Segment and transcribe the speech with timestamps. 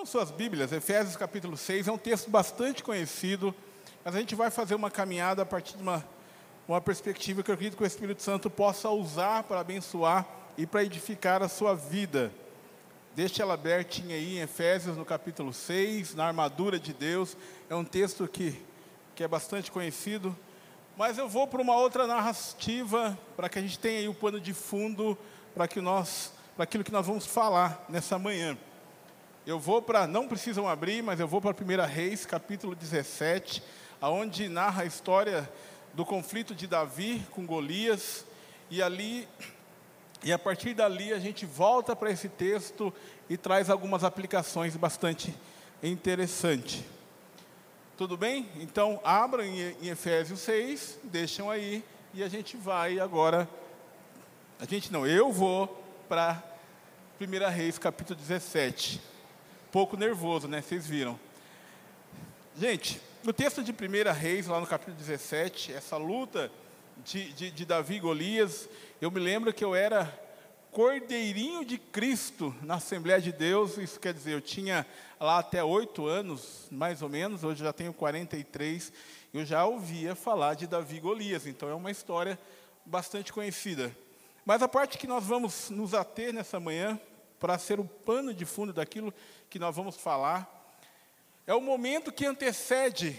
[0.00, 3.54] Abram suas Bíblias, Efésios capítulo 6, é um texto bastante conhecido,
[4.02, 6.02] mas a gente vai fazer uma caminhada a partir de uma,
[6.66, 10.26] uma perspectiva que eu acredito que o Espírito Santo possa usar para abençoar
[10.56, 12.32] e para edificar a sua vida.
[13.14, 17.36] Deixe ela abertinha aí em Efésios, no capítulo 6, na armadura de Deus.
[17.68, 18.58] É um texto que,
[19.14, 20.34] que é bastante conhecido.
[20.96, 24.40] Mas eu vou para uma outra narrativa, para que a gente tenha aí o pano
[24.40, 25.18] de fundo
[25.54, 28.56] para que nós, para aquilo que nós vamos falar nessa manhã.
[29.50, 33.60] Eu vou para, não precisam abrir, mas eu vou para 1 Reis, capítulo 17,
[34.00, 35.50] aonde narra a história
[35.92, 38.24] do conflito de Davi com Golias,
[38.70, 39.26] e ali
[40.22, 42.94] e a partir dali a gente volta para esse texto
[43.28, 45.34] e traz algumas aplicações bastante
[45.82, 46.84] interessantes.
[47.98, 48.48] Tudo bem?
[48.54, 51.82] Então, abram em Efésios 6, deixam aí,
[52.14, 53.48] e a gente vai agora.
[54.60, 55.66] A gente não, eu vou
[56.08, 56.40] para
[57.20, 59.09] 1 Reis, capítulo 17.
[59.72, 60.60] Pouco nervoso, né?
[60.60, 61.16] Vocês viram.
[62.56, 66.50] Gente, no texto de 1 Reis, lá no capítulo 17, essa luta
[67.04, 68.68] de, de, de Davi e Golias,
[69.00, 70.12] eu me lembro que eu era
[70.72, 74.84] cordeirinho de Cristo na Assembleia de Deus, isso quer dizer, eu tinha
[75.20, 78.92] lá até oito anos, mais ou menos, hoje já tenho 43,
[79.32, 82.36] eu já ouvia falar de Davi e Golias, então é uma história
[82.84, 83.96] bastante conhecida.
[84.44, 86.98] Mas a parte que nós vamos nos ater nessa manhã,
[87.40, 89.12] para ser o pano de fundo daquilo
[89.50, 90.48] que nós vamos falar,
[91.44, 93.18] é o momento que antecede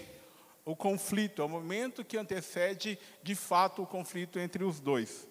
[0.64, 5.28] o conflito, é o momento que antecede de fato o conflito entre os dois.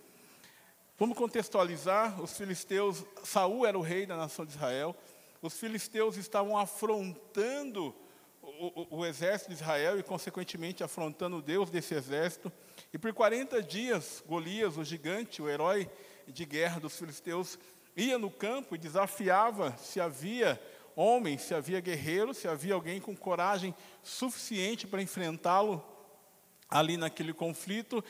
[1.00, 4.96] Vamos contextualizar, os filisteus, Saul era o rei da nação de Israel,
[5.42, 7.96] os filisteus estavam afrontando
[8.40, 12.52] o, o, o, exército de Israel e, consequentemente, afrontando o Deus desse exército.
[12.94, 15.90] E por 40 dias, Golias, o gigante, o herói
[16.28, 17.58] de guerra dos filisteus,
[17.96, 20.62] ia no campo e desafiava se havia
[20.96, 25.84] homem, se havia guerreiro, se havia alguém com coragem suficiente para enfrentá-lo
[26.70, 28.04] ali naquele conflito.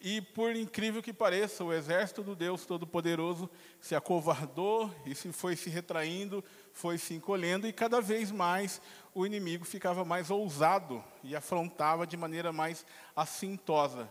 [0.00, 3.48] E por incrível que pareça, o exército do Deus Todo-Poderoso
[3.80, 8.80] se acovardou e se foi se retraindo, foi se encolhendo, e cada vez mais
[9.14, 14.08] o inimigo ficava mais ousado e afrontava de maneira mais assintosa.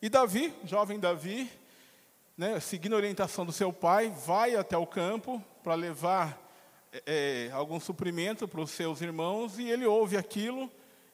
[0.00, 1.50] E Davi, jovem Davi,
[2.36, 6.47] né, seguindo a orientação do seu pai, vai até o campo para levar
[7.06, 10.70] é, algum suprimento para os seus irmãos, e ele ouve aquilo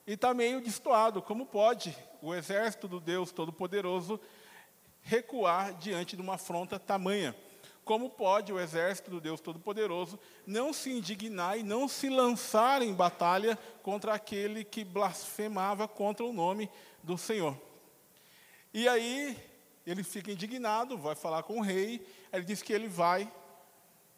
[0.07, 1.21] e está meio destoado.
[1.21, 4.19] Como pode o exército do Deus Todo-Poderoso
[5.01, 7.35] recuar diante de uma afronta tamanha?
[7.83, 12.93] Como pode o exército do Deus Todo-Poderoso não se indignar e não se lançar em
[12.93, 16.69] batalha contra aquele que blasfemava contra o nome
[17.03, 17.55] do Senhor?
[18.73, 19.37] E aí
[19.85, 23.31] ele fica indignado, vai falar com o rei, ele diz que ele vai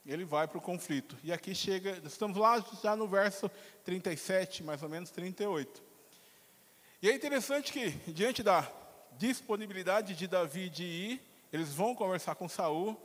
[0.07, 1.17] ele vai para o conflito.
[1.23, 3.51] E aqui chega, estamos lá já no verso
[3.83, 5.83] 37, mais ou menos 38.
[7.01, 8.71] E é interessante que, diante da
[9.17, 12.97] disponibilidade de Davi de ir, eles vão conversar com Saul.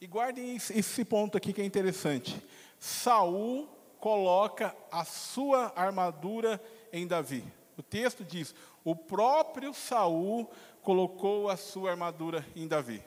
[0.00, 2.36] E guardem esse ponto aqui que é interessante.
[2.78, 3.66] Saul
[3.98, 6.62] coloca a sua armadura
[6.92, 7.42] em Davi.
[7.78, 8.54] O texto diz:
[8.84, 10.50] o próprio Saul
[10.82, 13.02] colocou a sua armadura em Davi.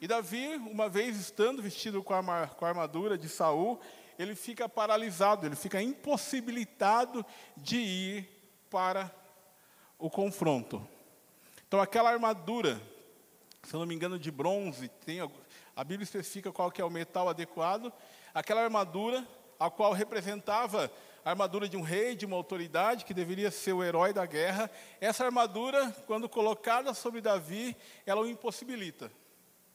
[0.00, 3.80] E Davi, uma vez estando vestido com a, com a armadura de Saul,
[4.16, 7.26] ele fica paralisado, ele fica impossibilitado
[7.56, 8.28] de ir
[8.70, 9.12] para
[9.98, 10.86] o confronto.
[11.66, 12.80] Então, aquela armadura,
[13.64, 15.20] se eu não me engano, de bronze, tem,
[15.74, 17.92] a Bíblia especifica qual que é o metal adequado,
[18.32, 19.26] aquela armadura,
[19.58, 20.92] a qual representava
[21.24, 24.70] a armadura de um rei, de uma autoridade, que deveria ser o herói da guerra,
[25.00, 27.76] essa armadura, quando colocada sobre Davi,
[28.06, 29.10] ela o impossibilita.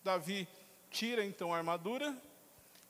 [0.04, 0.48] Davi
[0.90, 2.16] tira então a armadura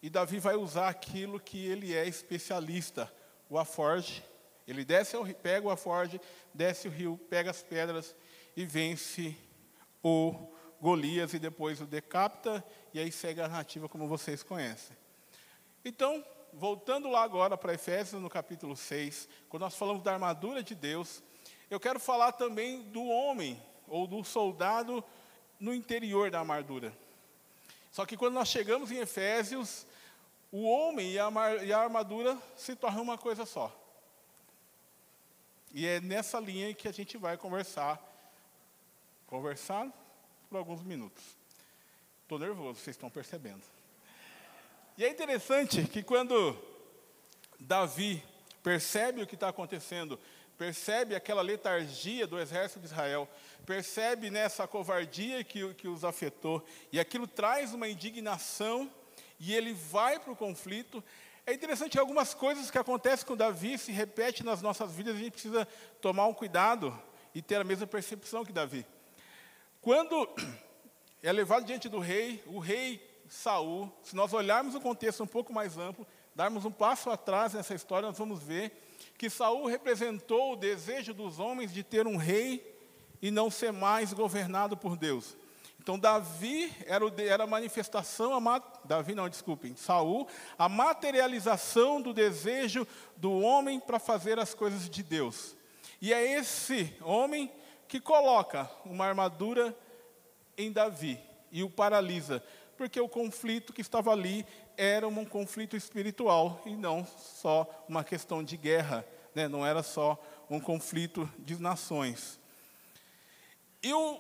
[0.01, 3.12] e Davi vai usar aquilo que ele é especialista,
[3.50, 4.24] o aforge.
[4.68, 6.19] Ele desce ao pega o aforge,
[6.53, 8.16] desce o rio, pega as pedras
[8.56, 9.38] e vence
[10.03, 10.34] o
[10.81, 12.63] Golias e depois o decapita
[12.94, 14.97] e aí segue a narrativa como vocês conhecem.
[15.85, 20.75] Então, voltando lá agora para Efésios no capítulo 6, quando nós falamos da armadura de
[20.75, 21.21] Deus,
[21.69, 25.04] eu quero falar também do homem ou do soldado
[25.59, 26.94] no interior da armadura.
[27.94, 29.86] Só que quando nós chegamos em Efésios,
[30.51, 33.72] o homem e a armadura se tornam uma coisa só.
[35.72, 38.01] E é nessa linha que a gente vai conversar.
[39.28, 39.88] Conversar
[40.50, 41.24] por alguns minutos.
[42.24, 43.62] Estou nervoso, vocês estão percebendo.
[44.98, 46.57] E é interessante que quando
[47.60, 48.24] Davi
[48.63, 50.19] percebe o que está acontecendo,
[50.57, 53.27] percebe aquela letargia do exército de Israel,
[53.65, 58.89] percebe nessa covardia que, que os afetou, e aquilo traz uma indignação,
[59.39, 61.03] e ele vai para o conflito.
[61.45, 65.31] É interessante algumas coisas que acontecem com Davi se repetem nas nossas vidas, a gente
[65.31, 65.67] precisa
[66.00, 66.97] tomar um cuidado
[67.35, 68.85] e ter a mesma percepção que Davi.
[69.81, 70.29] Quando
[71.21, 75.51] é levado diante do rei, o rei Saul, se nós olharmos o contexto um pouco
[75.51, 78.82] mais amplo, darmos um passo atrás nessa história, nós vamos ver
[79.18, 82.74] que Saul representou o desejo dos homens de ter um rei
[83.22, 85.38] e não ser mais governado por Deus.
[85.80, 92.13] Então Davi era, o, era a manifestação, a, Davi não, desculpem, Saul, a materialização do
[92.13, 92.88] desejo
[93.18, 95.56] do homem para fazer as coisas de Deus.
[96.01, 97.51] E é esse homem
[97.88, 99.78] que coloca uma armadura
[100.57, 101.19] em Davi
[101.51, 102.44] e o paralisa,
[102.78, 104.45] porque o conflito que estava ali
[104.77, 109.47] era um conflito espiritual e não só uma questão de guerra, né?
[109.47, 112.39] não era só um conflito de nações.
[113.81, 114.19] E o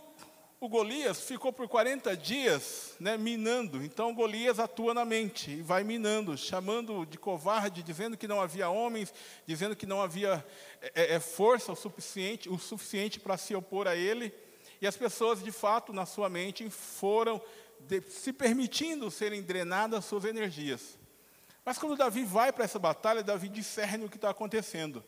[0.63, 3.83] o Golias ficou por 40 dias né, minando.
[3.83, 8.69] Então Golias atua na mente e vai minando, chamando de covarde, dizendo que não havia
[8.69, 9.13] homens,
[9.45, 10.41] dizendo que não havia
[10.95, 14.33] é, é, força o suficiente, o suficiente para se opor a ele.
[14.81, 17.41] E as pessoas, de fato, na sua mente, foram
[17.87, 20.97] de, se permitindo serem drenadas suas energias.
[21.65, 25.03] Mas quando Davi vai para essa batalha, Davi discerne o que está acontecendo.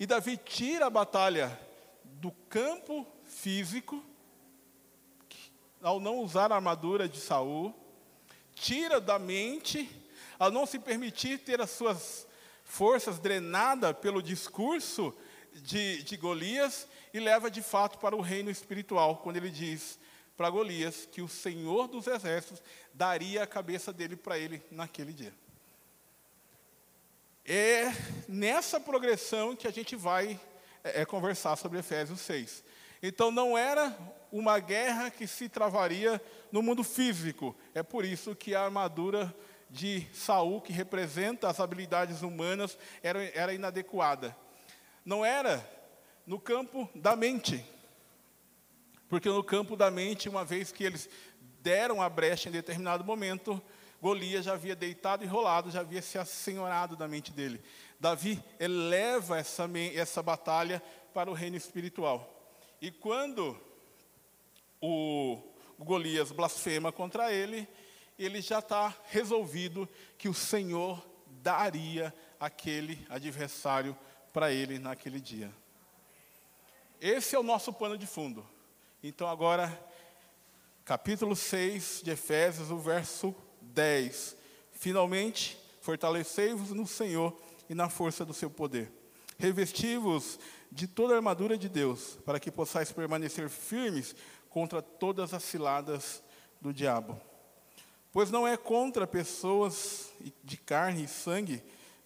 [0.00, 1.58] E Davi tira a batalha
[2.04, 4.02] do campo físico
[5.82, 7.74] ao não usar a armadura de Saul,
[8.54, 9.88] tira da mente,
[10.38, 12.26] ao não se permitir ter as suas
[12.64, 15.14] forças drenadas pelo discurso
[15.54, 19.98] de, de Golias, e leva de fato para o reino espiritual, quando ele diz
[20.38, 22.62] para Golias que o Senhor dos Exércitos
[22.94, 25.34] daria a cabeça dele para ele naquele dia.
[27.44, 27.92] É
[28.28, 30.40] nessa progressão que a gente vai
[30.84, 32.62] é, é conversar sobre Efésios 6.
[33.02, 33.98] Então não era
[34.30, 37.56] uma guerra que se travaria no mundo físico.
[37.74, 39.34] É por isso que a armadura
[39.68, 44.36] de Saul, que representa as habilidades humanas, era, era inadequada.
[45.04, 45.68] Não era
[46.24, 47.64] no campo da mente.
[49.08, 51.08] Porque no campo da mente, uma vez que eles
[51.62, 53.60] deram a brecha em determinado momento,
[54.00, 57.60] Golias já havia deitado e rolado, já havia se assenhorado da mente dele.
[57.98, 60.82] Davi eleva essa, essa batalha
[61.12, 62.34] para o reino espiritual.
[62.80, 63.58] E quando
[64.80, 65.42] o
[65.78, 67.66] Golias blasfema contra ele,
[68.18, 71.04] ele já está resolvido que o Senhor
[71.42, 73.96] daria aquele adversário
[74.32, 75.50] para ele naquele dia.
[77.00, 78.46] Esse é o nosso pano de fundo.
[79.00, 79.80] Então, agora,
[80.84, 84.36] capítulo 6 de Efésios, o verso 10.
[84.72, 87.40] Finalmente, fortalecei-vos no Senhor
[87.70, 88.90] e na força do seu poder.
[89.38, 90.40] Revesti-vos
[90.72, 94.16] de toda a armadura de Deus, para que possais permanecer firmes
[94.50, 96.20] contra todas as ciladas
[96.60, 97.20] do diabo.
[98.10, 100.10] Pois não é contra pessoas
[100.42, 101.62] de carne e sangue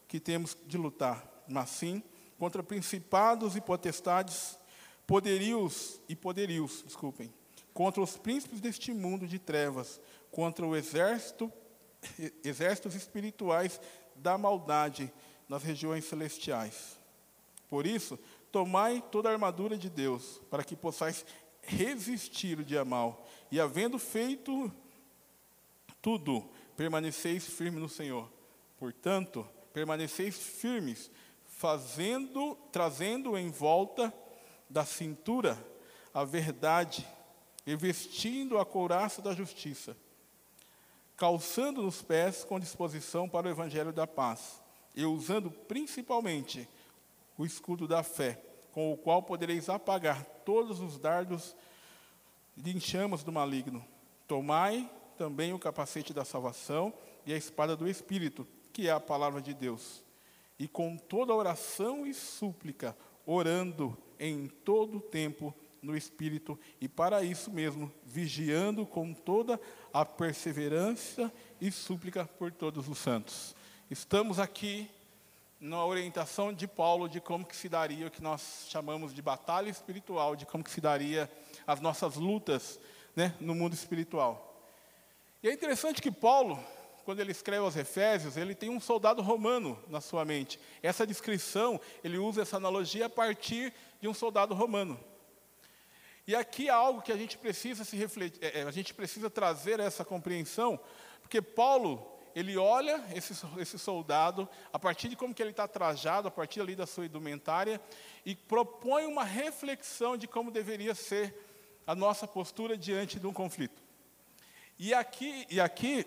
[0.07, 2.03] que temos de lutar, mas sim
[2.39, 4.59] contra principados e potestades,
[5.07, 7.33] poderios e poderios, desculpem,
[7.73, 10.01] contra os príncipes deste mundo de trevas,
[10.31, 11.53] contra o exército,
[12.45, 13.81] exércitos espirituais
[14.17, 15.13] da maldade
[15.49, 17.01] nas regiões celestiais.
[17.69, 18.19] Por isso,
[18.53, 21.25] Tomai toda a armadura de Deus, para que possais
[21.63, 24.71] resistir o dia mal, e havendo feito
[26.03, 26.47] tudo,
[26.77, 28.31] permaneceis firmes no Senhor.
[28.77, 31.11] Portanto, permaneceis firmes,
[31.47, 34.13] fazendo, trazendo em volta
[34.73, 35.63] da cintura
[36.15, 37.07] a verdade,
[37.65, 39.97] e vestindo a couraça da justiça,
[41.17, 44.61] calçando nos pés com disposição para o evangelho da paz,
[44.95, 46.69] e usando principalmente
[47.39, 51.55] o escudo da fé, com o qual podereis apagar todos os dardos
[52.57, 53.85] de enxamas do maligno.
[54.27, 56.93] Tomai também o capacete da salvação
[57.25, 60.03] e a espada do Espírito, que é a palavra de Deus.
[60.59, 67.25] E com toda oração e súplica, orando em todo o tempo no Espírito, e para
[67.25, 69.61] isso mesmo, vigiando com toda
[69.93, 73.55] a perseverança e súplica por todos os santos.
[73.91, 74.89] Estamos aqui
[75.61, 79.71] na orientação de Paulo de como que se daria o que nós chamamos de batalha
[79.71, 81.31] espiritual, de como que se daria
[81.67, 82.81] as nossas lutas
[83.15, 84.61] né, no mundo espiritual.
[85.43, 86.59] E é interessante que Paulo,
[87.05, 90.59] quando ele escreve aos Efésios, ele tem um soldado romano na sua mente.
[90.83, 94.99] Essa descrição, ele usa essa analogia a partir de um soldado romano.
[96.27, 99.29] E aqui há algo que a gente precisa se refletir, é, é, a gente precisa
[99.29, 100.79] trazer essa compreensão,
[101.21, 106.29] porque Paulo ele olha esse, esse soldado, a partir de como que ele está trajado,
[106.29, 107.81] a partir ali da sua indumentária,
[108.25, 111.35] e propõe uma reflexão de como deveria ser
[111.87, 113.83] a nossa postura diante de um conflito.
[114.79, 116.07] E aqui, e aqui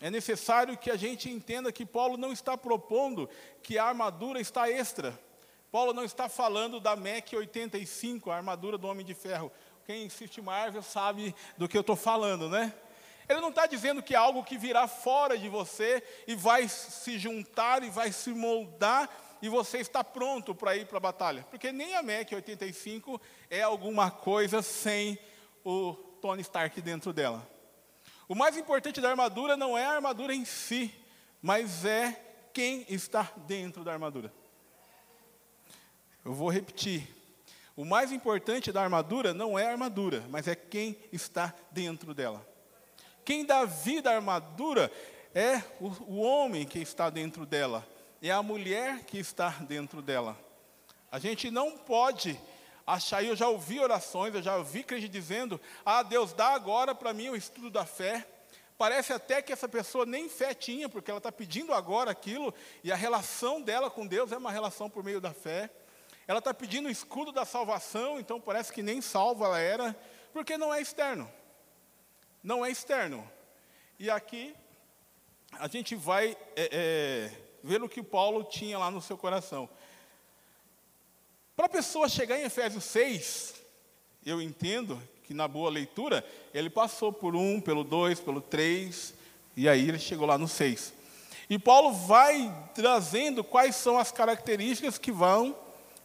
[0.00, 3.28] é necessário que a gente entenda que Paulo não está propondo
[3.62, 5.18] que a armadura está extra.
[5.70, 9.52] Paulo não está falando da MEC 85, a armadura do Homem de Ferro.
[9.84, 12.72] Quem assiste Marvel sabe do que eu estou falando, né?
[13.28, 17.18] Ele não está dizendo que é algo que virá fora de você e vai se
[17.18, 19.08] juntar e vai se moldar
[19.40, 21.46] e você está pronto para ir para a batalha.
[21.48, 25.18] Porque nem a MEC 85 é alguma coisa sem
[25.64, 27.59] o Tony Stark dentro dela.
[28.30, 30.94] O mais importante da armadura não é a armadura em si,
[31.42, 32.12] mas é
[32.54, 34.32] quem está dentro da armadura.
[36.24, 37.08] Eu vou repetir.
[37.74, 42.46] O mais importante da armadura não é a armadura, mas é quem está dentro dela.
[43.24, 44.92] Quem dá vida à armadura
[45.34, 47.84] é o, o homem que está dentro dela,
[48.22, 50.38] é a mulher que está dentro dela.
[51.10, 52.40] A gente não pode
[52.94, 57.12] achar, eu já ouvi orações, eu já ouvi crente dizendo: Ah, Deus, dá agora para
[57.12, 58.26] mim o estudo da fé.
[58.76, 62.90] Parece até que essa pessoa nem fé tinha, porque ela está pedindo agora aquilo, e
[62.90, 65.68] a relação dela com Deus é uma relação por meio da fé.
[66.26, 69.96] Ela está pedindo o escudo da salvação, então parece que nem salva ela era,
[70.32, 71.30] porque não é externo.
[72.42, 73.28] Não é externo.
[73.98, 74.54] E aqui
[75.58, 79.68] a gente vai é, é, ver o que Paulo tinha lá no seu coração.
[81.60, 83.54] Para a pessoa chegar em Efésios 6,
[84.24, 86.24] eu entendo que na boa leitura,
[86.54, 89.12] ele passou por um, pelo dois, pelo três,
[89.54, 90.90] e aí ele chegou lá no seis.
[91.50, 95.54] E Paulo vai trazendo quais são as características que vão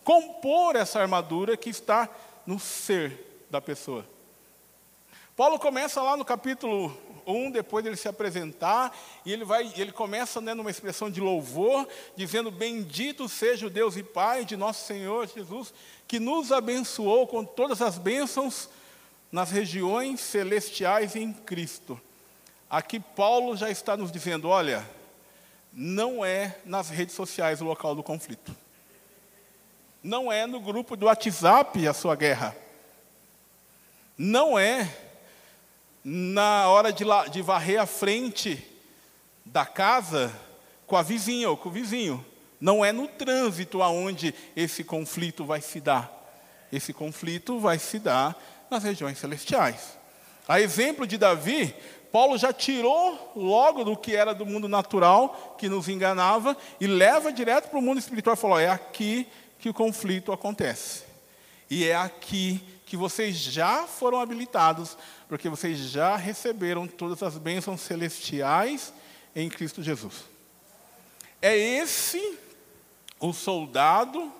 [0.03, 2.09] compor essa armadura que está
[2.45, 4.05] no ser da pessoa.
[5.37, 6.89] Paulo começa lá no capítulo
[7.25, 11.87] 1, depois dele se apresentar, e ele vai, ele começa né, numa expressão de louvor,
[12.15, 15.73] dizendo: Bendito seja o Deus e Pai de nosso Senhor Jesus,
[16.07, 18.69] que nos abençoou com todas as bênçãos
[19.31, 21.99] nas regiões celestiais em Cristo.
[22.69, 24.85] Aqui Paulo já está nos dizendo: olha,
[25.71, 28.55] não é nas redes sociais o local do conflito.
[30.01, 32.55] Não é no grupo do WhatsApp a sua guerra.
[34.17, 34.89] Não é
[36.07, 38.63] na hora de, de varrer a frente
[39.43, 40.31] da casa
[40.85, 42.23] com a vizinha ou com o vizinho.
[42.61, 46.11] Não é no trânsito aonde esse conflito vai se dar.
[46.71, 49.97] Esse conflito vai se dar nas regiões celestiais.
[50.47, 51.73] A exemplo de Davi,
[52.11, 57.33] Paulo já tirou logo do que era do mundo natural, que nos enganava, e leva
[57.33, 61.03] direto para o mundo espiritual e falou: é aqui que o conflito acontece.
[61.67, 67.81] E é aqui que vocês já foram habilitados porque vocês já receberam todas as bênçãos
[67.81, 68.93] celestiais
[69.35, 70.23] em Cristo Jesus.
[71.41, 72.37] É esse
[73.19, 74.31] o soldado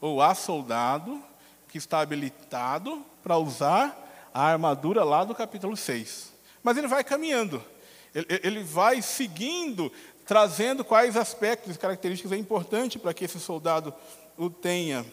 [0.00, 1.22] ou a soldado
[1.68, 6.32] que está habilitado para usar a armadura lá do capítulo 6.
[6.62, 7.62] Mas ele vai caminhando,
[8.14, 9.92] ele, vai seguindo,
[10.26, 13.94] trazendo quais aspectos e características é importante para que esse soldado
[14.36, 15.06] o tenha.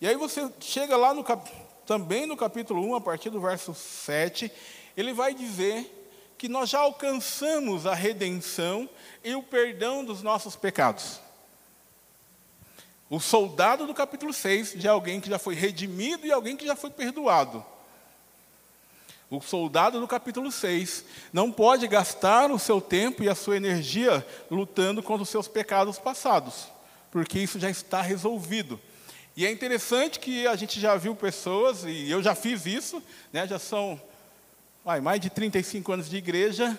[0.00, 3.74] E aí você chega lá no capítulo também no capítulo 1, a partir do verso
[3.74, 4.48] 7,
[4.96, 8.88] ele vai dizer que nós já alcançamos a redenção
[9.24, 11.20] e o perdão dos nossos pecados.
[13.10, 16.64] O soldado do capítulo 6 já é alguém que já foi redimido e alguém que
[16.64, 17.66] já foi perdoado.
[19.28, 24.24] O soldado do capítulo 6 não pode gastar o seu tempo e a sua energia
[24.48, 26.68] lutando contra os seus pecados passados,
[27.10, 28.80] porque isso já está resolvido.
[29.40, 33.48] E é interessante que a gente já viu pessoas, e eu já fiz isso, né,
[33.48, 33.98] já são
[35.02, 36.78] mais de 35 anos de igreja,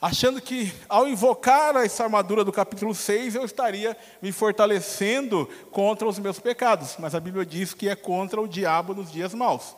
[0.00, 6.18] achando que ao invocar essa armadura do capítulo 6, eu estaria me fortalecendo contra os
[6.18, 6.96] meus pecados.
[6.98, 9.76] Mas a Bíblia diz que é contra o diabo nos dias maus.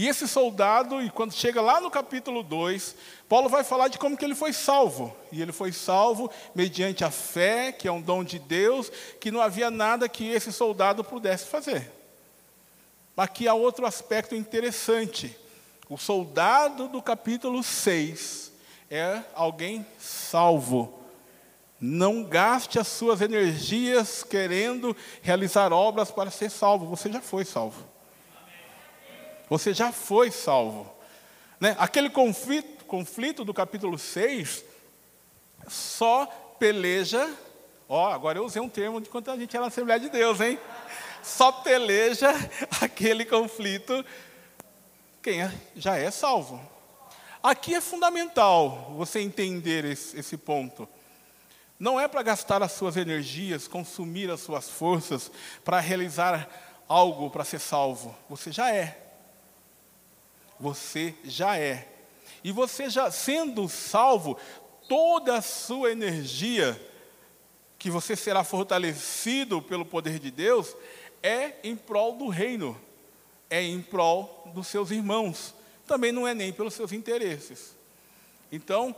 [0.00, 2.96] E esse soldado, e quando chega lá no capítulo 2,
[3.28, 5.14] Paulo vai falar de como que ele foi salvo.
[5.30, 8.90] E ele foi salvo mediante a fé, que é um dom de Deus,
[9.20, 11.92] que não havia nada que esse soldado pudesse fazer.
[13.14, 15.36] Aqui há outro aspecto interessante.
[15.86, 18.52] O soldado do capítulo 6
[18.90, 20.98] é alguém salvo.
[21.78, 26.86] Não gaste as suas energias querendo realizar obras para ser salvo.
[26.86, 27.89] Você já foi salvo.
[29.50, 30.88] Você já foi salvo.
[31.58, 31.74] Né?
[31.76, 34.64] Aquele conflito, conflito do capítulo 6
[35.66, 36.24] só
[36.58, 37.28] peleja.
[37.88, 40.40] Ó, agora eu usei um termo de quando a gente era na Assembleia de Deus,
[40.40, 40.56] hein?
[41.20, 42.30] Só peleja
[42.80, 44.04] aquele conflito
[45.20, 46.60] quem é, já é salvo.
[47.42, 50.88] Aqui é fundamental você entender esse, esse ponto.
[51.76, 55.30] Não é para gastar as suas energias, consumir as suas forças
[55.64, 56.48] para realizar
[56.86, 58.16] algo para ser salvo.
[58.28, 59.09] Você já é
[60.60, 61.88] você já é.
[62.44, 64.38] E você já sendo salvo,
[64.88, 66.80] toda a sua energia,
[67.78, 70.76] que você será fortalecido pelo poder de Deus,
[71.22, 72.78] é em prol do reino,
[73.48, 75.54] é em prol dos seus irmãos,
[75.86, 77.76] também não é nem pelos seus interesses.
[78.52, 78.94] Então,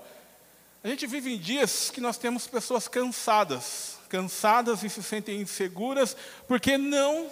[0.83, 6.17] a gente vive em dias que nós temos pessoas cansadas, cansadas e se sentem inseguras,
[6.49, 7.31] porque não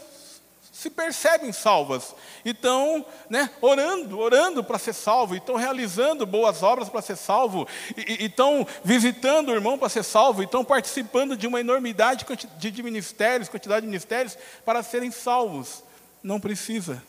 [0.80, 2.14] se percebem salvas.
[2.42, 7.68] E estão né, orando, orando para ser salvo, estão realizando boas obras para ser salvo,
[7.94, 12.24] e estão visitando o irmão para ser salvo, estão participando de uma enormidade
[12.56, 15.84] de ministérios, quantidade de ministérios, para serem salvos.
[16.22, 17.02] Não precisa,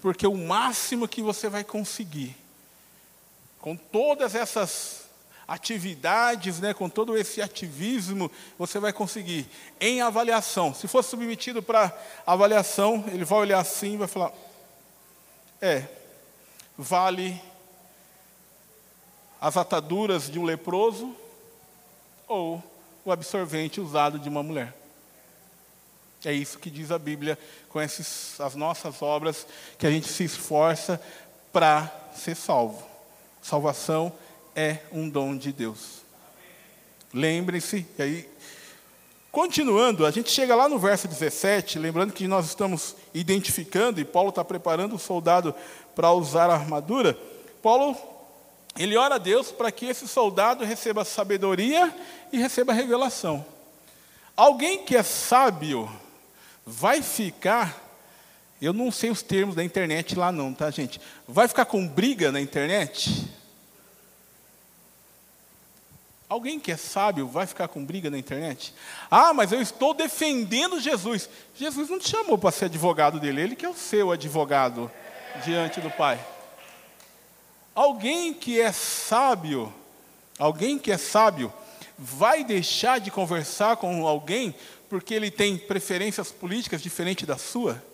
[0.00, 2.36] porque o máximo que você vai conseguir,
[3.60, 5.01] com todas essas
[5.52, 9.46] atividades, né, com todo esse ativismo, você vai conseguir.
[9.78, 11.94] Em avaliação, se for submetido para
[12.26, 14.32] avaliação, ele vai olhar assim e vai falar:
[15.60, 15.84] é,
[16.76, 17.38] vale
[19.38, 21.14] as ataduras de um leproso
[22.26, 22.62] ou
[23.04, 24.74] o absorvente usado de uma mulher.
[26.24, 30.24] É isso que diz a Bíblia com esses, as nossas obras, que a gente se
[30.24, 30.98] esforça
[31.52, 32.82] para ser salvo.
[33.42, 34.22] Salvação é
[34.92, 36.02] um dom de Deus.
[37.12, 38.28] Lembrem-se, e aí,
[39.30, 44.30] continuando, a gente chega lá no verso 17, lembrando que nós estamos identificando, e Paulo
[44.30, 45.54] está preparando o soldado
[45.94, 47.18] para usar a armadura.
[47.62, 47.96] Paulo,
[48.78, 51.94] ele ora a Deus para que esse soldado receba sabedoria
[52.32, 53.44] e receba revelação.
[54.34, 55.90] Alguém que é sábio
[56.64, 57.78] vai ficar,
[58.60, 60.98] eu não sei os termos da internet lá não, tá gente?
[61.28, 63.28] Vai ficar com briga na internet?
[66.32, 68.72] Alguém que é sábio vai ficar com briga na internet?
[69.10, 71.28] Ah, mas eu estou defendendo Jesus.
[71.54, 74.90] Jesus não te chamou para ser advogado dele, ele que é o seu advogado
[75.44, 76.18] diante do Pai.
[77.74, 79.70] Alguém que é sábio,
[80.38, 81.52] alguém que é sábio,
[81.98, 84.54] vai deixar de conversar com alguém
[84.88, 87.84] porque ele tem preferências políticas diferentes da sua?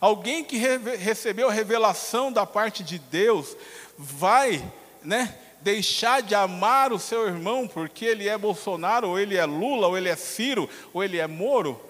[0.00, 3.56] Alguém que re recebeu a revelação da parte de Deus
[3.98, 4.64] vai,
[5.02, 5.36] né?
[5.60, 9.96] Deixar de amar o seu irmão porque ele é Bolsonaro, ou ele é Lula, ou
[9.96, 11.80] ele é Ciro, ou ele é Moro?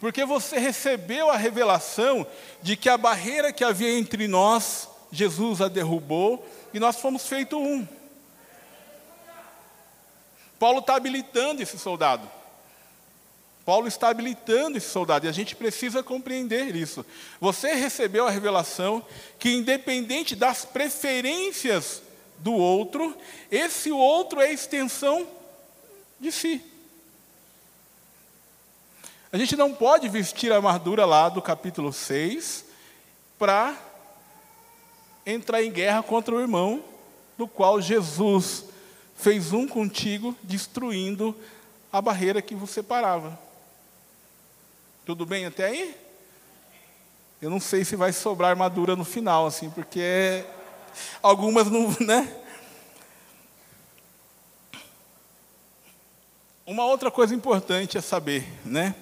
[0.00, 2.26] Porque você recebeu a revelação
[2.60, 6.44] de que a barreira que havia entre nós, Jesus a derrubou
[6.74, 7.86] e nós fomos feito um.
[10.58, 12.28] Paulo está habilitando esse soldado.
[13.64, 17.06] Paulo está habilitando esse soldado e a gente precisa compreender isso.
[17.40, 19.04] Você recebeu a revelação
[19.38, 22.01] que, independente das preferências
[22.42, 23.16] do outro,
[23.50, 25.26] esse outro é extensão
[26.18, 26.62] de si.
[29.32, 32.66] A gente não pode vestir a armadura lá do capítulo 6
[33.38, 33.78] para
[35.24, 36.84] entrar em guerra contra o irmão,
[37.38, 38.64] do qual Jesus
[39.16, 41.34] fez um contigo, destruindo
[41.92, 43.38] a barreira que você separava.
[45.06, 45.96] Tudo bem até aí?
[47.40, 50.44] Eu não sei se vai sobrar armadura no final, assim, porque
[51.22, 52.42] Algumas não, né?
[56.64, 58.94] Uma outra coisa importante é saber, né?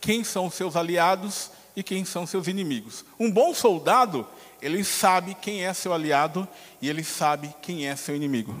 [0.00, 3.04] Quem são os seus aliados e quem são seus inimigos.
[3.18, 4.26] Um bom soldado,
[4.60, 6.46] ele sabe quem é seu aliado
[6.80, 8.60] e ele sabe quem é seu inimigo.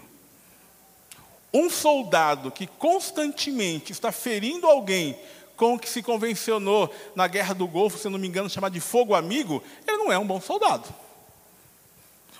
[1.52, 5.18] Um soldado que constantemente está ferindo alguém
[5.56, 8.80] com o que se convencionou na Guerra do Golfo, se não me engano, chamado de
[8.80, 10.88] fogo amigo, ele não é um bom soldado.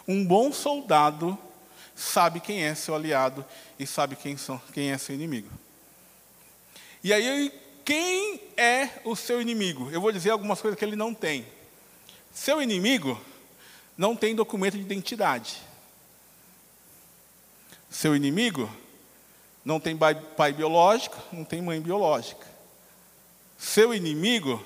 [0.07, 1.39] Um bom soldado
[1.95, 3.45] sabe quem é seu aliado
[3.79, 5.49] e sabe quem, são, quem é seu inimigo.
[7.03, 7.53] E aí,
[7.85, 9.91] quem é o seu inimigo?
[9.91, 11.47] Eu vou dizer algumas coisas que ele não tem.
[12.33, 13.21] Seu inimigo
[13.97, 15.61] não tem documento de identidade.
[17.91, 18.71] Seu inimigo
[19.65, 22.47] não tem pai, biológico, não tem mãe biológica.
[23.59, 24.65] Seu inimigo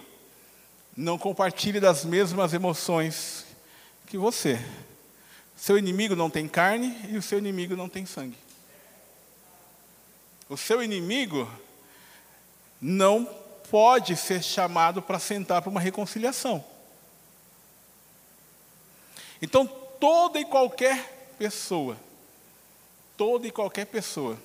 [0.97, 3.45] não compartilha das mesmas emoções
[4.07, 4.65] que você.
[5.65, 8.37] Seu inimigo não tem carne e o seu inimigo não tem sangue.
[10.47, 11.51] O seu inimigo
[12.79, 13.25] não
[13.71, 16.63] pode ser chamado para sentar para uma reconciliação.
[19.41, 21.97] Então, toda e qualquer pessoa,
[23.17, 24.37] toda e qualquer pessoa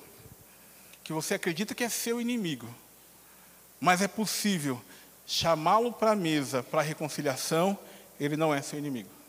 [1.04, 2.66] que você acredita que é seu inimigo,
[3.78, 4.80] mas é possível
[5.26, 7.78] chamá-lo para a mesa para reconciliação,
[8.18, 9.19] ele não é seu inimigo.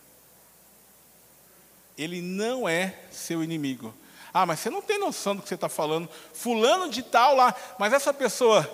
[2.02, 3.94] Ele não é seu inimigo.
[4.34, 6.10] Ah, mas você não tem noção do que você está falando.
[6.34, 8.68] Fulano de tal lá, mas essa pessoa,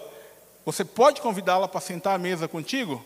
[0.65, 3.03] você pode convidá-la para sentar à mesa contigo?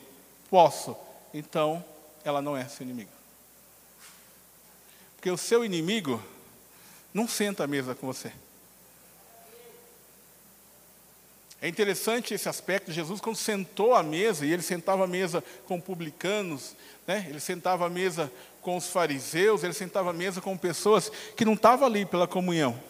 [0.50, 0.96] Posso.
[1.34, 1.84] Então,
[2.24, 3.10] ela não é seu inimigo.
[5.16, 6.22] Porque o seu inimigo
[7.12, 8.32] não senta à mesa com você.
[11.62, 12.92] É interessante esse aspecto.
[12.92, 17.28] Jesus, quando sentou à mesa, e ele sentava à mesa com publicanos, né?
[17.30, 21.54] ele sentava à mesa com os fariseus, ele sentava à mesa com pessoas que não
[21.54, 22.82] estavam ali pela comunhão,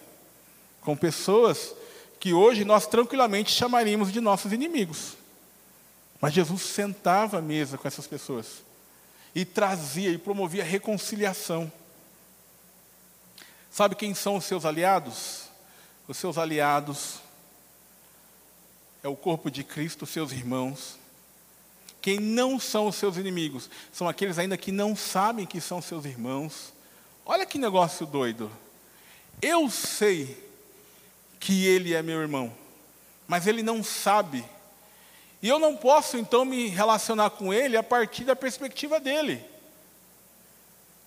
[0.79, 1.75] com pessoas
[2.17, 5.17] que hoje nós tranquilamente chamaríamos de nossos inimigos.
[6.21, 8.63] Mas Jesus sentava à mesa com essas pessoas
[9.36, 11.71] e trazia e promovia reconciliação.
[13.69, 15.45] Sabe quem são os seus aliados?
[16.07, 17.19] Os seus aliados
[19.03, 20.99] é o corpo de Cristo, seus irmãos.
[22.01, 26.05] Quem não são os seus inimigos são aqueles ainda que não sabem que são seus
[26.05, 26.73] irmãos.
[27.25, 28.51] Olha que negócio doido.
[29.41, 30.37] Eu sei
[31.39, 32.55] que ele é meu irmão,
[33.27, 34.43] mas ele não sabe.
[35.41, 39.43] E eu não posso então me relacionar com ele a partir da perspectiva dele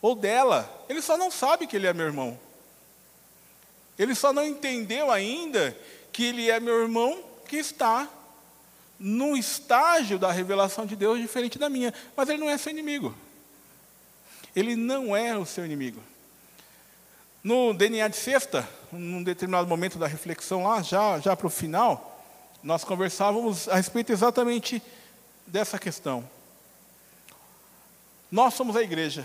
[0.02, 0.68] ou dela.
[0.88, 2.38] Ele só não sabe que ele é meu irmão.
[3.96, 5.76] Ele só não entendeu ainda
[6.12, 8.09] que ele é meu irmão que está
[8.98, 13.14] num estágio da revelação de Deus diferente da minha, mas ele não é seu inimigo.
[14.54, 16.02] Ele não é o seu inimigo.
[17.42, 22.26] No DNA de sexta, num determinado momento da reflexão lá, já, já para o final,
[22.62, 24.83] nós conversávamos a respeito exatamente
[25.46, 26.28] dessa questão.
[28.30, 29.24] Nós somos a igreja.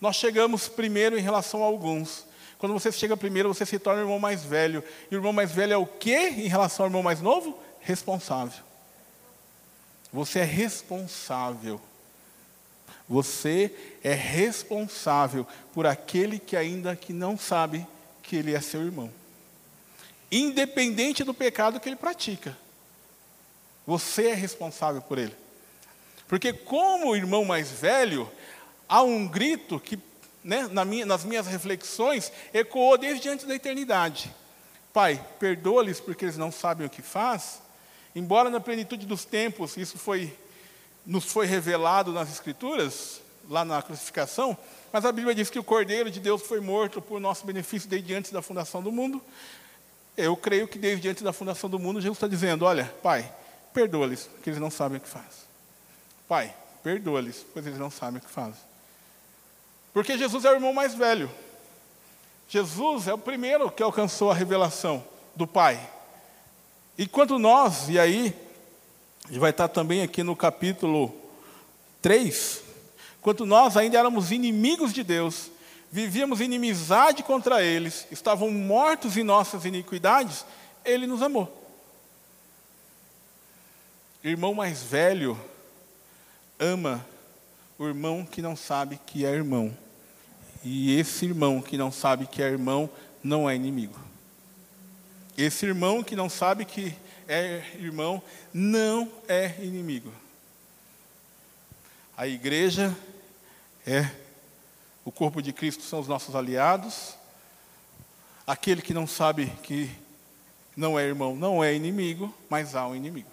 [0.00, 2.27] Nós chegamos primeiro em relação a alguns.
[2.58, 4.82] Quando você chega primeiro, você se torna o irmão mais velho.
[5.10, 7.58] E o irmão mais velho é o quê em relação ao irmão mais novo?
[7.80, 8.64] Responsável.
[10.12, 11.80] Você é responsável.
[13.08, 17.86] Você é responsável por aquele que ainda que não sabe
[18.22, 19.10] que ele é seu irmão.
[20.30, 22.56] Independente do pecado que ele pratica.
[23.86, 25.34] Você é responsável por ele.
[26.26, 28.30] Porque como irmão mais velho,
[28.86, 29.96] há um grito que
[30.48, 34.34] né, na minha, nas minhas reflexões, ecoou desde antes da eternidade.
[34.94, 37.60] Pai, perdoa-lhes porque eles não sabem o que faz.
[38.16, 40.34] Embora na plenitude dos tempos isso foi,
[41.04, 44.56] nos foi revelado nas Escrituras, lá na crucificação,
[44.90, 48.14] mas a Bíblia diz que o Cordeiro de Deus foi morto por nosso benefício desde
[48.14, 49.20] antes da fundação do mundo.
[50.16, 53.30] Eu creio que desde antes da fundação do mundo, Jesus está dizendo: Olha, Pai,
[53.74, 55.46] perdoa-lhes, porque eles não sabem o que fazem.
[56.26, 58.67] Pai, perdoa-lhes, pois eles não sabem o que fazem.
[59.98, 61.28] Porque Jesus é o irmão mais velho.
[62.48, 65.90] Jesus é o primeiro que alcançou a revelação do Pai.
[66.96, 68.32] E quando nós, e aí,
[69.28, 71.12] vai estar também aqui no capítulo
[72.00, 72.62] 3,
[73.20, 75.50] quando nós ainda éramos inimigos de Deus,
[75.90, 80.46] vivíamos inimizade contra eles, estavam mortos em nossas iniquidades,
[80.84, 81.52] Ele nos amou.
[84.22, 85.36] Irmão mais velho
[86.56, 87.04] ama
[87.76, 89.76] o irmão que não sabe que é irmão.
[90.64, 92.90] E esse irmão que não sabe que é irmão
[93.22, 93.98] não é inimigo.
[95.36, 96.94] Esse irmão que não sabe que
[97.28, 100.12] é irmão não é inimigo.
[102.16, 102.96] A igreja
[103.86, 104.10] é
[105.04, 107.14] o corpo de Cristo, são os nossos aliados.
[108.46, 109.90] Aquele que não sabe que
[110.76, 113.30] não é irmão não é inimigo, mas há um inimigo.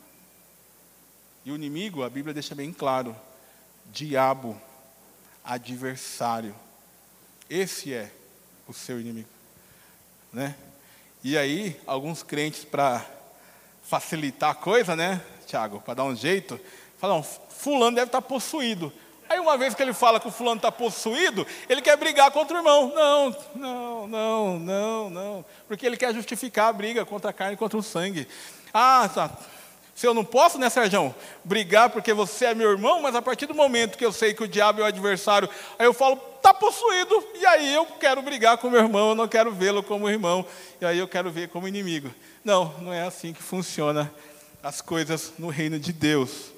[1.43, 3.15] E o inimigo, a Bíblia deixa bem claro,
[3.91, 4.59] diabo,
[5.43, 6.55] adversário.
[7.49, 8.11] Esse é
[8.67, 9.29] o seu inimigo,
[10.33, 10.55] né?
[11.23, 13.05] E aí, alguns crentes para
[13.83, 16.59] facilitar a coisa, né, Tiago, para dar um jeito,
[16.97, 18.91] falam, fulano deve estar tá possuído.
[19.29, 22.55] Aí uma vez que ele fala que o fulano está possuído, ele quer brigar contra
[22.55, 22.91] o irmão.
[22.93, 25.45] Não, não, não, não, não.
[25.67, 28.27] Porque ele quer justificar a briga contra a carne e contra o sangue.
[28.73, 29.31] Ah, tá.
[29.95, 33.45] Se eu não posso, né, Sérgio, brigar porque você é meu irmão, mas a partir
[33.45, 36.53] do momento que eu sei que o diabo é o adversário, aí eu falo, está
[36.53, 40.45] possuído, e aí eu quero brigar com meu irmão, eu não quero vê-lo como irmão,
[40.81, 42.13] e aí eu quero ver como inimigo.
[42.43, 44.13] Não, não é assim que funciona
[44.61, 46.51] as coisas no reino de Deus.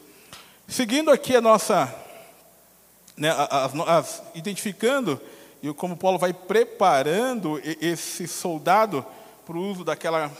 [0.67, 1.93] Seguindo aqui a nossa,
[3.15, 5.21] né, as, as, identificando,
[5.61, 9.05] e como Paulo vai preparando esse soldado
[9.45, 10.31] para o uso daquela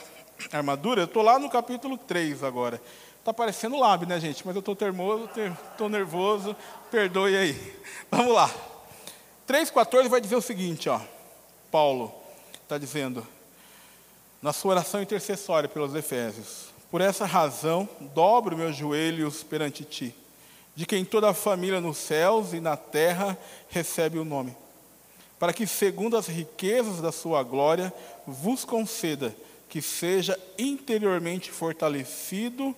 [0.52, 2.82] armadura, eu estou lá no capítulo 3 agora.
[3.19, 4.45] Está parecendo lábio, né, gente?
[4.45, 5.30] Mas eu estou termoso,
[5.71, 6.56] estou nervoso,
[6.89, 7.76] perdoe aí.
[8.10, 8.50] Vamos lá.
[9.47, 11.00] 3,14 vai dizer o seguinte, ó.
[11.69, 12.13] Paulo
[12.63, 13.28] está dizendo,
[14.41, 20.15] na sua oração intercessória pelos Efésios: Por essa razão, dobro meus joelhos perante ti,
[20.76, 23.38] de quem toda a família nos céus e na terra
[23.69, 24.56] recebe o nome,
[25.38, 27.93] para que, segundo as riquezas da sua glória,
[28.26, 29.36] vos conceda
[29.69, 32.75] que seja interiormente fortalecido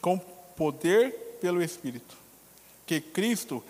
[0.00, 2.16] com poder pelo Espírito.
[2.86, 3.62] Que Cristo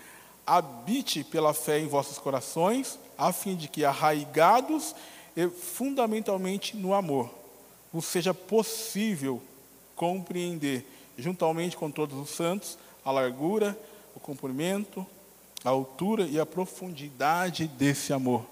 [0.45, 4.95] habite pela fé em vossos corações, a fim de que, arraigados
[5.49, 7.29] fundamentalmente no amor,
[7.93, 9.41] vos seja possível
[9.95, 10.85] compreender,
[11.17, 13.77] juntamente com todos os santos, a largura,
[14.15, 15.05] o comprimento,
[15.63, 18.45] a altura e a profundidade desse amor.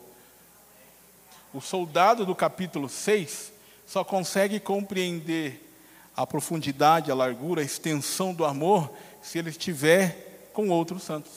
[1.54, 3.52] O soldado do capítulo 6
[3.89, 5.67] só consegue compreender
[6.15, 11.32] a profundidade, a largura, a extensão do amor se ele estiver com outros santos.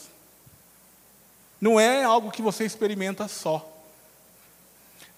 [1.58, 3.66] Não é algo que você experimenta só.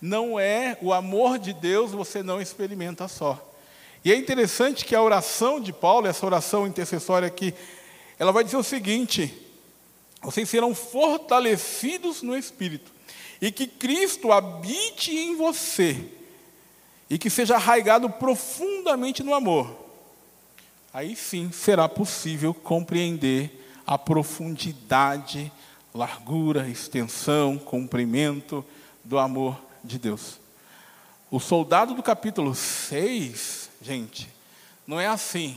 [0.00, 3.52] Não é o amor de Deus, você não experimenta só.
[4.04, 7.52] E é interessante que a oração de Paulo, essa oração intercessória aqui,
[8.16, 9.34] ela vai dizer o seguinte:
[10.22, 12.92] vocês serão fortalecidos no Espírito,
[13.40, 16.12] e que Cristo habite em você,
[17.14, 19.72] e que seja arraigado profundamente no amor.
[20.92, 25.52] Aí sim será possível compreender a profundidade,
[25.94, 28.64] largura, extensão, comprimento
[29.04, 30.40] do amor de Deus.
[31.30, 34.28] O soldado do capítulo 6, gente,
[34.84, 35.56] não é assim.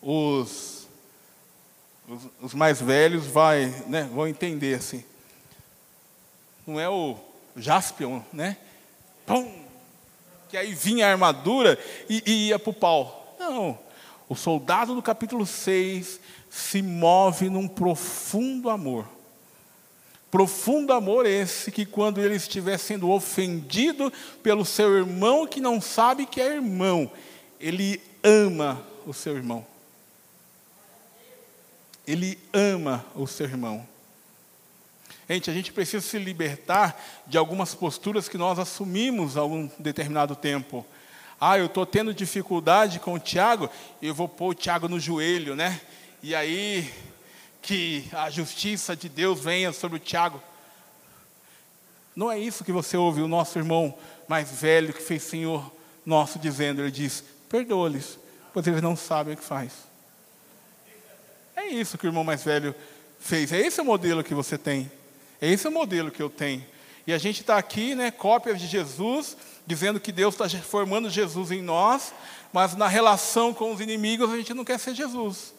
[0.00, 0.88] Os,
[2.08, 5.04] os, os mais velhos vai, né, vão entender assim.
[6.66, 7.14] Não é o
[7.54, 8.56] Jaspion, né?
[9.26, 9.61] Pum!
[10.52, 11.76] Que aí vinha a armadura
[12.08, 13.36] e, e ia para o pau.
[13.40, 13.76] Não.
[14.28, 19.04] O soldado do capítulo 6 se move num profundo amor
[20.32, 24.10] Profundo amor esse que, quando ele estiver sendo ofendido
[24.42, 27.12] pelo seu irmão que não sabe que é irmão,
[27.60, 29.62] ele ama o seu irmão.
[32.06, 33.86] Ele ama o seu irmão.
[35.32, 40.36] Gente, a gente precisa se libertar de algumas posturas que nós assumimos há um determinado
[40.36, 40.84] tempo.
[41.40, 43.70] Ah, eu estou tendo dificuldade com o Tiago,
[44.02, 45.80] eu vou pôr o Tiago no joelho, né?
[46.22, 46.92] E aí
[47.62, 50.38] que a justiça de Deus venha sobre o Tiago.
[52.14, 53.96] Não é isso que você ouve o nosso irmão
[54.28, 55.72] mais velho que fez Senhor
[56.04, 58.18] nosso dizendo, ele diz: perdoa-lhes,
[58.52, 59.72] pois eles não sabem o que faz.
[61.56, 62.74] É isso que o irmão mais velho
[63.18, 63.50] fez.
[63.50, 64.92] É esse o modelo que você tem.
[65.42, 66.64] É esse o modelo que eu tenho.
[67.04, 71.50] E a gente está aqui, né, cópias de Jesus, dizendo que Deus está formando Jesus
[71.50, 72.14] em nós,
[72.52, 75.52] mas na relação com os inimigos a gente não quer ser Jesus.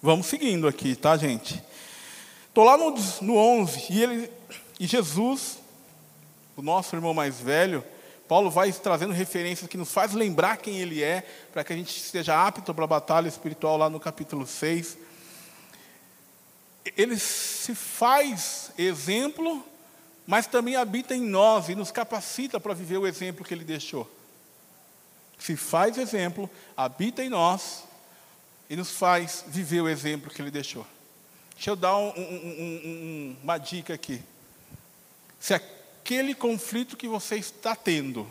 [0.00, 1.62] Vamos seguindo aqui, tá, gente?
[2.48, 4.32] Estou lá no, no 11, e, ele,
[4.80, 5.58] e Jesus,
[6.56, 7.84] o nosso irmão mais velho,
[8.26, 11.94] Paulo vai trazendo referências que nos faz lembrar quem ele é, para que a gente
[11.94, 15.07] esteja apto para a batalha espiritual lá no capítulo 6.
[16.96, 19.64] Ele se faz exemplo,
[20.26, 24.10] mas também habita em nós e nos capacita para viver o exemplo que ele deixou.
[25.38, 27.84] Se faz exemplo, habita em nós
[28.68, 30.86] e nos faz viver o exemplo que ele deixou.
[31.54, 34.22] Deixa eu dar um, um, um, uma dica aqui.
[35.40, 38.28] Se aquele conflito que você está tendo,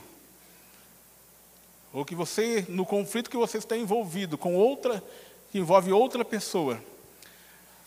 [1.94, 5.04] ou que você, no conflito que você está envolvido com outra,
[5.52, 6.82] que envolve outra pessoa,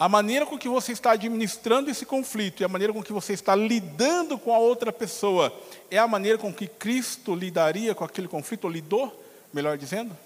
[0.00, 3.34] a maneira com que você está administrando esse conflito e a maneira com que você
[3.34, 5.54] está lidando com a outra pessoa
[5.90, 10.16] é a maneira com que Cristo lidaria com aquele conflito, ou lidou, melhor dizendo?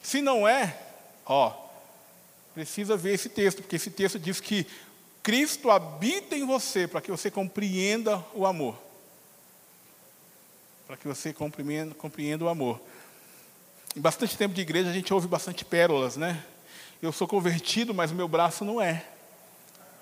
[0.00, 0.78] Se não é,
[1.26, 1.52] ó,
[2.54, 4.68] precisa ver esse texto, porque esse texto diz que
[5.20, 8.78] Cristo habita em você para que você compreenda o amor.
[10.86, 12.80] Para que você compreenda, compreenda o amor.
[13.96, 16.44] Em bastante tempo de igreja a gente ouve bastante pérolas, né?
[17.02, 19.04] Eu sou convertido, mas o meu braço não é.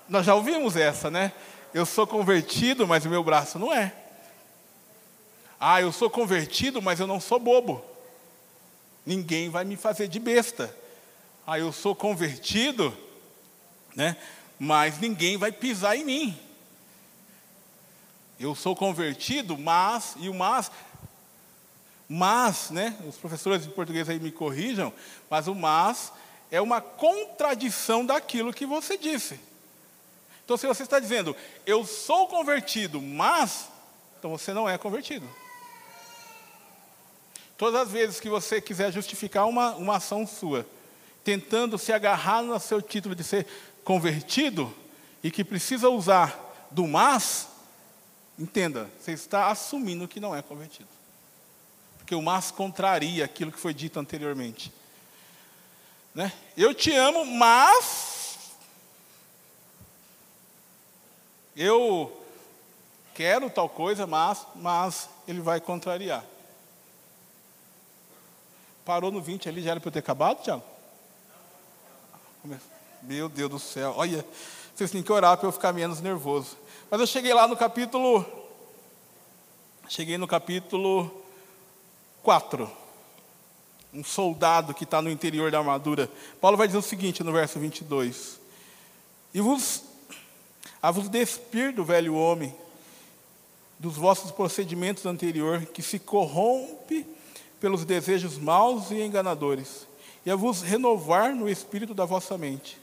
[0.07, 1.31] Nós já ouvimos essa, né?
[1.73, 3.91] Eu sou convertido, mas o meu braço não é.
[5.59, 7.83] Ah, eu sou convertido, mas eu não sou bobo.
[9.03, 10.77] Ninguém vai me fazer de besta.
[11.47, 12.95] Ah, eu sou convertido,
[13.95, 14.15] né?
[14.59, 16.39] Mas ninguém vai pisar em mim.
[18.39, 20.71] Eu sou convertido, mas e o mas
[22.07, 22.97] mas, né?
[23.07, 24.93] Os professores de português aí me corrijam,
[25.29, 26.11] mas o mas
[26.51, 29.39] é uma contradição daquilo que você disse.
[30.43, 31.35] Então, se você está dizendo,
[31.65, 33.69] eu sou convertido, mas,
[34.19, 35.27] então você não é convertido.
[37.57, 40.67] Todas as vezes que você quiser justificar uma, uma ação sua,
[41.23, 43.47] tentando se agarrar no seu título de ser
[43.83, 44.75] convertido,
[45.23, 47.47] e que precisa usar do mas,
[48.37, 50.89] entenda, você está assumindo que não é convertido.
[51.97, 54.73] Porque o mas contraria aquilo que foi dito anteriormente.
[56.13, 56.31] Né?
[56.57, 58.51] Eu te amo, mas
[61.55, 62.11] eu
[63.13, 66.25] quero tal coisa, mas, mas ele vai contrariar.
[68.83, 70.63] Parou no 20 ali, já era para eu ter acabado, Tiago?
[73.01, 74.25] Meu Deus do céu, olha,
[74.75, 76.57] vocês têm que orar para eu ficar menos nervoso.
[76.89, 78.25] Mas eu cheguei lá no capítulo.
[79.87, 81.23] Cheguei no capítulo
[82.23, 82.80] 4.
[83.93, 86.09] Um soldado que está no interior da armadura.
[86.39, 88.39] Paulo vai dizer o seguinte no verso 22.
[89.33, 89.83] E vos,
[90.81, 92.53] a vos despir do velho homem,
[93.79, 97.05] dos vossos procedimentos anterior, que se corrompe
[97.59, 99.87] pelos desejos maus e enganadores,
[100.25, 102.77] e a vos renovar no espírito da vossa mente,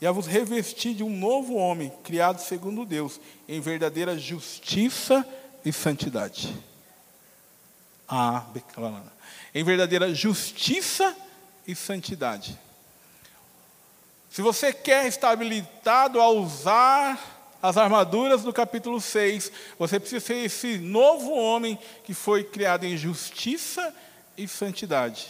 [0.00, 5.26] e a vos revestir de um novo homem, criado segundo Deus, em verdadeira justiça
[5.64, 6.54] e santidade.
[8.08, 8.44] Ah,
[9.54, 11.16] em verdadeira justiça
[11.66, 12.58] e santidade.
[14.28, 20.44] Se você quer estar habilitado a usar as armaduras do capítulo 6, você precisa ser
[20.44, 23.94] esse novo homem que foi criado em justiça
[24.36, 25.28] e santidade.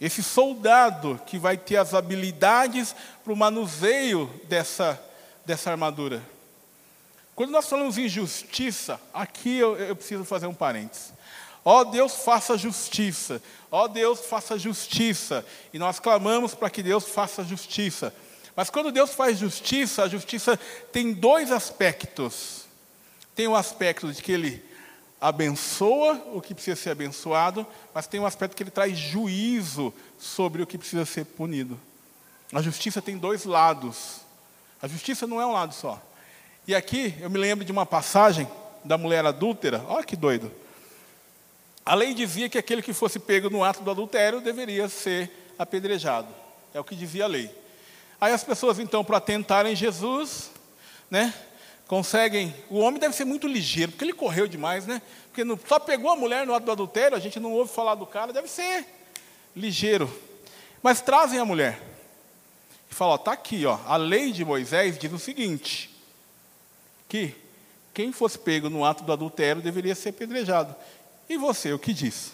[0.00, 4.98] Esse soldado que vai ter as habilidades para o manuseio dessa,
[5.44, 6.22] dessa armadura.
[7.34, 11.12] Quando nós falamos em justiça, aqui eu, eu preciso fazer um parênteses.
[11.64, 13.42] Ó Deus, faça justiça.
[13.70, 15.44] Ó Deus, faça justiça.
[15.72, 18.12] E nós clamamos para que Deus faça justiça.
[18.54, 20.58] Mas quando Deus faz justiça, a justiça
[20.90, 22.66] tem dois aspectos.
[23.34, 24.62] Tem o aspecto de que Ele
[25.20, 30.62] abençoa o que precisa ser abençoado, mas tem um aspecto que Ele traz juízo sobre
[30.62, 31.78] o que precisa ser punido.
[32.52, 34.20] A justiça tem dois lados.
[34.82, 36.02] A justiça não é um lado só.
[36.66, 38.48] E aqui eu me lembro de uma passagem
[38.84, 39.82] da mulher adúltera.
[39.88, 40.52] Olha que doido.
[41.84, 46.28] A lei dizia que aquele que fosse pego no ato do adultério deveria ser apedrejado.
[46.72, 47.50] É o que dizia a lei.
[48.20, 50.50] Aí as pessoas, então, para tentarem Jesus,
[51.10, 51.34] né,
[51.88, 52.54] conseguem.
[52.70, 55.02] O homem deve ser muito ligeiro, porque ele correu demais, né?
[55.26, 57.96] Porque não, só pegou a mulher no ato do adultério, a gente não ouve falar
[57.96, 58.86] do cara, deve ser
[59.56, 60.08] ligeiro.
[60.82, 61.80] Mas trazem a mulher.
[62.90, 65.90] E falam: está aqui, ó, a lei de Moisés diz o seguinte:
[67.08, 67.34] que
[67.92, 70.74] quem fosse pego no ato do adultério deveria ser apedrejado.
[71.32, 72.30] E você, o que diz?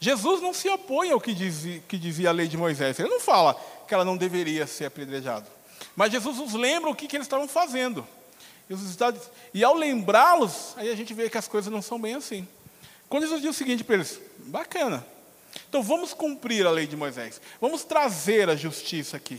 [0.00, 2.98] Jesus não se opõe ao que dizia, que dizia a lei de Moisés.
[2.98, 3.54] Ele não fala
[3.86, 5.46] que ela não deveria ser apedrejada.
[5.94, 8.06] Mas Jesus nos lembra o que, que eles estavam fazendo.
[9.52, 12.48] E ao lembrá-los, aí a gente vê que as coisas não são bem assim.
[13.10, 15.06] Quando Jesus diz o seguinte para eles: bacana.
[15.68, 17.42] Então vamos cumprir a lei de Moisés.
[17.60, 19.38] Vamos trazer a justiça aqui.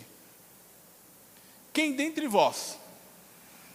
[1.74, 2.78] Quem dentre vós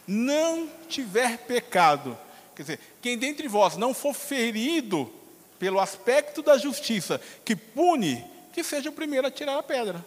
[0.07, 2.17] não tiver pecado,
[2.55, 5.13] Quer dizer, quem dentre vós não for ferido
[5.59, 10.05] pelo aspecto da justiça que pune, que seja o primeiro a tirar a pedra.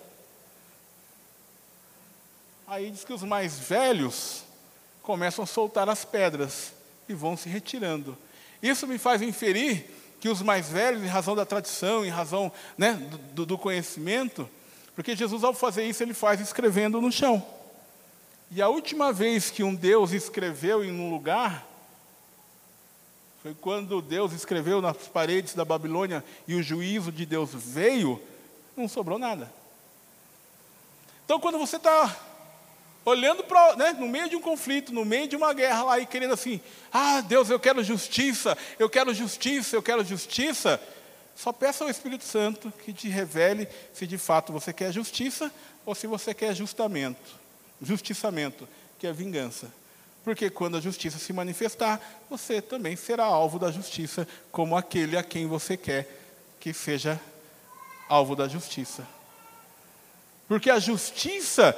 [2.68, 4.44] Aí diz que os mais velhos
[5.02, 6.74] começam a soltar as pedras
[7.08, 8.18] e vão se retirando.
[8.62, 12.94] Isso me faz inferir que os mais velhos, em razão da tradição, em razão né,
[13.34, 14.50] do, do conhecimento,
[14.96, 17.46] porque Jesus, ao fazer isso, ele faz escrevendo no chão.
[18.50, 21.68] E a última vez que um Deus escreveu em um lugar,
[23.44, 28.22] foi quando Deus escreveu nas paredes da Babilônia e o juízo de Deus veio,
[28.76, 29.52] não sobrou nada.
[31.26, 32.18] Então, quando você está
[33.04, 36.06] olhando para, né, no meio de um conflito, no meio de uma guerra lá e
[36.06, 40.82] querendo assim, ah, Deus, eu quero justiça, eu quero justiça, eu quero justiça,
[41.36, 45.52] só peça ao Espírito Santo que te revele se de fato você quer justiça
[45.86, 47.36] ou se você quer justamento,
[47.82, 49.70] justiçamento, que é vingança.
[50.24, 55.24] Porque quando a justiça se manifestar, você também será alvo da justiça, como aquele a
[55.24, 56.08] quem você quer
[56.60, 57.20] que seja
[58.08, 59.06] alvo da justiça.
[60.48, 61.78] Porque a justiça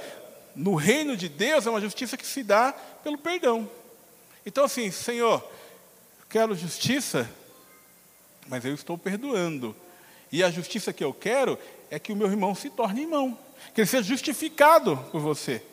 [0.55, 2.71] no reino de Deus é uma justiça que se dá
[3.03, 3.69] pelo perdão.
[4.45, 5.43] Então, assim, Senhor,
[6.29, 7.27] quero justiça,
[8.47, 9.75] mas eu estou perdoando.
[10.31, 11.57] E a justiça que eu quero
[11.89, 13.37] é que o meu irmão se torne irmão,
[13.73, 15.63] que ele seja justificado por você.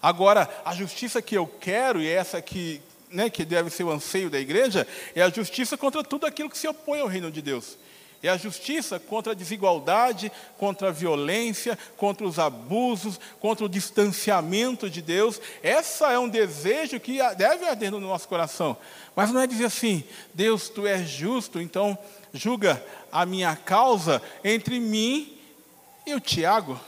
[0.00, 2.80] Agora, a justiça que eu quero, e essa que,
[3.10, 6.58] né, que deve ser o anseio da igreja, é a justiça contra tudo aquilo que
[6.58, 7.76] se opõe ao reino de Deus.
[8.22, 14.88] É a justiça contra a desigualdade, contra a violência, contra os abusos, contra o distanciamento
[14.88, 15.40] de Deus.
[15.62, 18.76] Essa é um desejo que deve arder no nosso coração.
[19.14, 20.02] Mas não é dizer assim,
[20.34, 21.96] Deus, tu és justo, então
[22.32, 25.38] julga a minha causa entre mim
[26.06, 26.80] e o Tiago.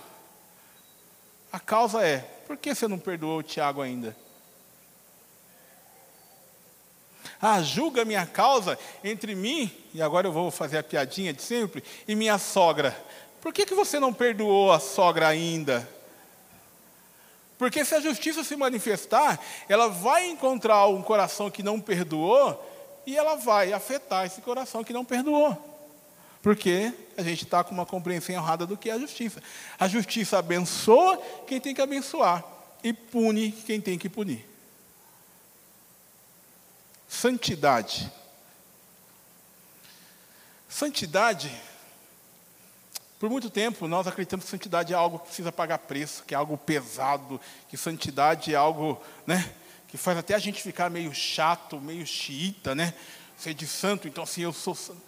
[1.53, 4.16] A causa é, por que você não perdoou o Tiago ainda?
[7.40, 11.84] Ah, julga minha causa entre mim, e agora eu vou fazer a piadinha de sempre,
[12.07, 12.96] e minha sogra.
[13.40, 15.88] Por que, que você não perdoou a sogra ainda?
[17.57, 19.38] Porque se a justiça se manifestar,
[19.68, 22.64] ela vai encontrar um coração que não perdoou,
[23.07, 25.78] e ela vai afetar esse coração que não perdoou.
[26.49, 29.42] Porque a gente está com uma compreensão errada do que é a justiça.
[29.78, 32.42] A justiça abençoa quem tem que abençoar.
[32.82, 34.49] e pune quem tem que punir.
[37.07, 38.11] Santidade.
[40.66, 41.55] Santidade,
[43.20, 46.38] por muito tempo nós acreditamos que santidade é algo que precisa pagar preço, que é
[46.38, 47.38] algo pesado,
[47.68, 49.55] que santidade é algo, né,
[49.86, 52.94] que faz até a gente ficar meio chato, meio xiita, né?
[53.36, 55.07] Ser de santo, então assim, eu sou santo.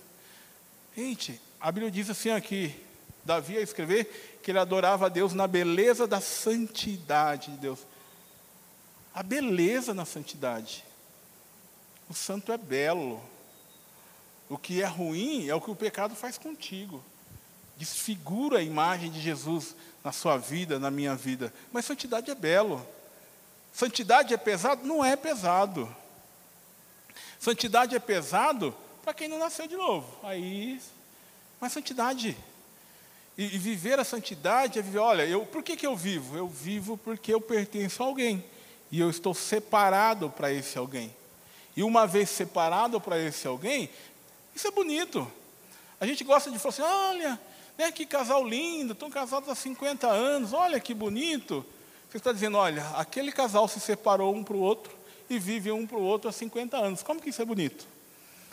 [1.00, 2.78] Gente, a Bíblia diz assim aqui,
[3.24, 7.78] Davi a escrever que ele adorava a Deus na beleza da santidade de Deus.
[9.14, 10.84] A beleza na santidade.
[12.06, 13.18] O santo é belo.
[14.46, 17.02] O que é ruim é o que o pecado faz contigo.
[17.78, 19.74] Desfigura a imagem de Jesus
[20.04, 21.50] na sua vida, na minha vida.
[21.72, 22.86] Mas santidade é belo.
[23.72, 24.86] Santidade é pesado?
[24.86, 25.88] Não é pesado.
[27.38, 30.06] Santidade é pesado para quem não nasceu de novo.
[30.22, 30.80] Aí,
[31.60, 32.36] mas santidade.
[33.36, 36.36] E, e, viver a santidade é viver, olha, eu, por que, que eu vivo?
[36.36, 38.44] Eu vivo porque eu pertenço a alguém.
[38.90, 41.14] E eu estou separado para esse alguém.
[41.76, 43.88] E uma vez separado para esse alguém,
[44.54, 45.30] isso é bonito.
[46.00, 47.40] A gente gosta de falar assim, olha,
[47.78, 51.64] né, que casal lindo, estão casados há 50 anos, olha que bonito.
[52.10, 54.92] Você está dizendo, olha, aquele casal se separou um para o outro
[55.28, 57.02] e vive um para o outro há 50 anos.
[57.02, 57.86] Como que isso é bonito?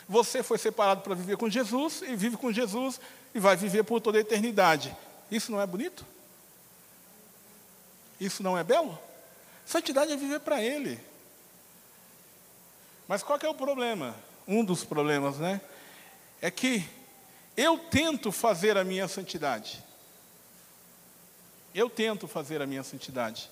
[0.08, 2.98] Você foi separado para viver com Jesus e vive com Jesus
[3.34, 4.96] e vai viver por toda a eternidade.
[5.30, 6.04] Isso não é bonito?
[8.18, 8.98] Isso não é belo?
[9.66, 10.98] Santidade é viver para Ele.
[13.06, 14.16] Mas qual é o problema?
[14.46, 15.60] Um dos problemas, né?
[16.40, 16.88] É que
[17.54, 19.84] eu tento fazer a minha santidade.
[21.74, 23.50] Eu tento fazer a minha santidade.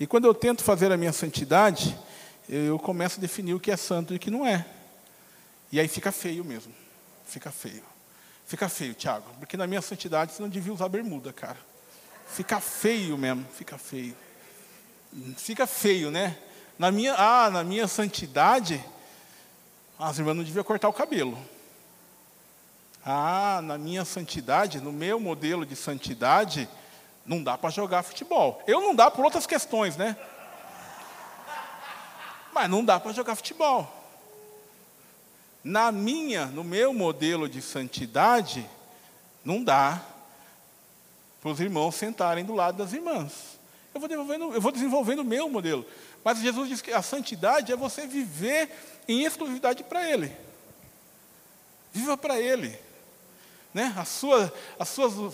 [0.00, 1.96] E quando eu tento fazer a minha santidade,
[2.48, 4.66] eu começo a definir o que é santo e o que não é.
[5.72, 6.72] E aí fica feio mesmo.
[7.24, 7.82] Fica feio.
[8.46, 11.56] Fica feio, Tiago, porque na minha santidade você não devia usar bermuda, cara.
[12.26, 14.14] Fica feio mesmo, fica feio.
[15.38, 16.36] Fica feio, né?
[16.78, 18.84] Na minha, ah, na minha santidade,
[19.98, 21.38] as irmãs não deviam cortar o cabelo.
[23.04, 26.68] Ah, na minha santidade, no meu modelo de santidade,
[27.24, 28.62] não dá para jogar futebol.
[28.66, 30.16] Eu não dá por outras questões, né?
[32.52, 34.01] Mas não dá para jogar futebol.
[35.62, 38.68] Na minha, no meu modelo de santidade,
[39.44, 40.02] não dá
[41.40, 43.58] para os irmãos sentarem do lado das irmãs.
[43.94, 45.84] Eu vou, desenvolvendo, eu vou desenvolvendo o meu modelo.
[46.24, 48.70] Mas Jesus diz que a santidade é você viver
[49.06, 50.32] em exclusividade para Ele.
[51.92, 52.78] Viva para Ele.
[53.74, 53.92] Né?
[53.96, 55.32] A, sua, a, sua,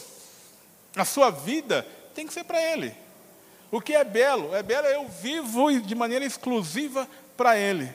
[0.96, 2.94] a sua vida tem que ser para Ele.
[3.70, 4.54] O que é belo?
[4.54, 7.94] É belo eu vivo de maneira exclusiva para Ele.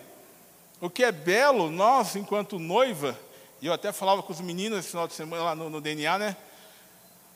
[0.84, 3.18] O que é belo, nós, enquanto noiva,
[3.62, 6.18] e eu até falava com os meninos esse final de semana lá no, no DNA,
[6.18, 6.36] né?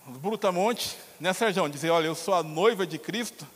[0.06, 1.70] Brutamonte, né, Sérgio?
[1.70, 3.48] Dizer, olha, eu sou a noiva de Cristo.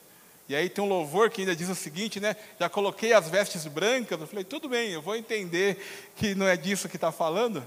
[0.47, 2.37] E aí tem um louvor que ainda diz o seguinte, né?
[2.57, 4.17] Já coloquei as vestes brancas.
[4.17, 5.85] Eu falei, tudo bem, eu vou entender
[6.15, 7.61] que não é disso que está falando.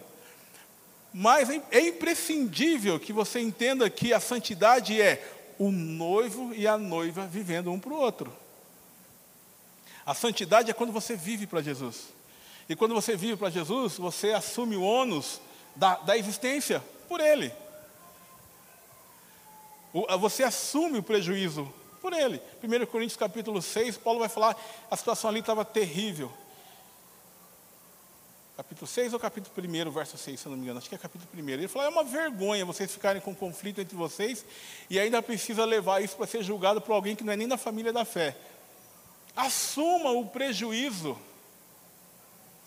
[1.12, 5.22] Mas é, é imprescindível que você entenda que a santidade é
[5.59, 8.43] o noivo e a noiva vivendo um para o outro.
[10.07, 12.09] A santidade é quando você vive para Jesus.
[12.69, 15.41] E quando você vive para Jesus, você assume o ônus
[15.77, 17.53] da, da existência por Ele.
[19.93, 22.41] O, você assume o prejuízo por Ele.
[22.63, 24.57] 1 Coríntios capítulo 6, Paulo vai falar,
[24.91, 26.33] a situação ali estava terrível
[28.57, 30.99] capítulo 6 ou capítulo 1, verso 6, se eu não me engano, acho que é
[30.99, 31.49] capítulo 1.
[31.49, 34.45] Ele falou: é uma vergonha vocês ficarem com conflito entre vocês
[34.89, 37.57] e ainda precisa levar isso para ser julgado por alguém que não é nem da
[37.57, 38.37] família da fé.
[39.37, 41.18] Assuma o prejuízo.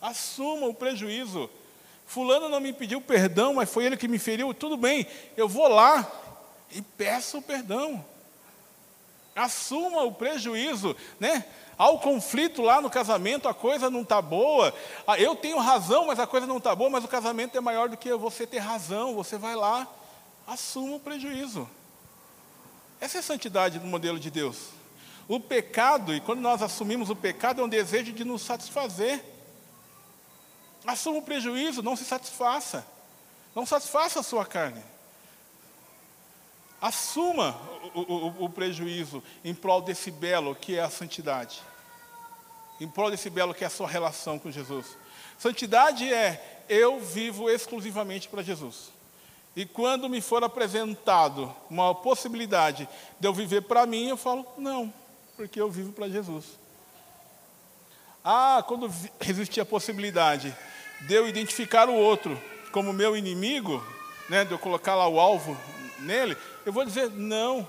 [0.01, 1.49] Assuma o prejuízo.
[2.05, 4.53] Fulano não me pediu perdão, mas foi ele que me feriu.
[4.53, 5.05] Tudo bem,
[5.36, 6.09] eu vou lá
[6.72, 8.03] e peço perdão.
[9.36, 11.45] Assuma o prejuízo, né?
[11.78, 14.74] Há o conflito lá no casamento, a coisa não está boa.
[15.05, 17.88] Ah, eu tenho razão, mas a coisa não está boa, mas o casamento é maior
[17.88, 19.13] do que você ter razão.
[19.13, 19.88] Você vai lá,
[20.47, 21.70] assuma o prejuízo.
[22.99, 24.70] Essa é a santidade do modelo de Deus.
[25.28, 29.23] O pecado, e quando nós assumimos o pecado, é um desejo de nos satisfazer.
[30.86, 32.86] Assuma o prejuízo, não se satisfaça.
[33.53, 34.82] Não satisfaça a sua carne.
[36.80, 37.59] Assuma
[37.93, 41.61] o, o, o, prejuízo em prol desse belo que é a santidade.
[42.80, 44.97] Em prol desse belo que é a sua relação com Jesus.
[45.38, 48.91] Santidade é eu vivo exclusivamente para Jesus.
[49.55, 52.88] E quando me for apresentado uma possibilidade
[53.19, 54.93] de eu viver para mim, eu falo, não,
[55.38, 56.46] porque eu vivo para Jesus.
[58.24, 60.54] Ah, quando existia a possibilidade
[61.02, 62.42] de eu identificar o outro
[62.74, 63.82] como meu inimigo,
[64.28, 65.56] né, de eu colocar lá o alvo
[66.00, 66.36] nele,
[66.66, 67.66] eu vou dizer: não,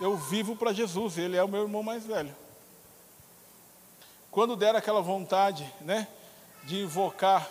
[0.00, 2.34] eu vivo para Jesus, ele é o meu irmão mais velho.
[4.30, 6.08] Quando der aquela vontade, né,
[6.64, 7.48] de invocar,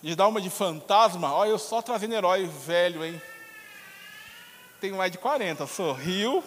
[0.00, 3.20] de dar uma de fantasma, olha, eu só trazendo herói velho, hein?
[4.80, 6.42] Tenho mais de 40, sorriu.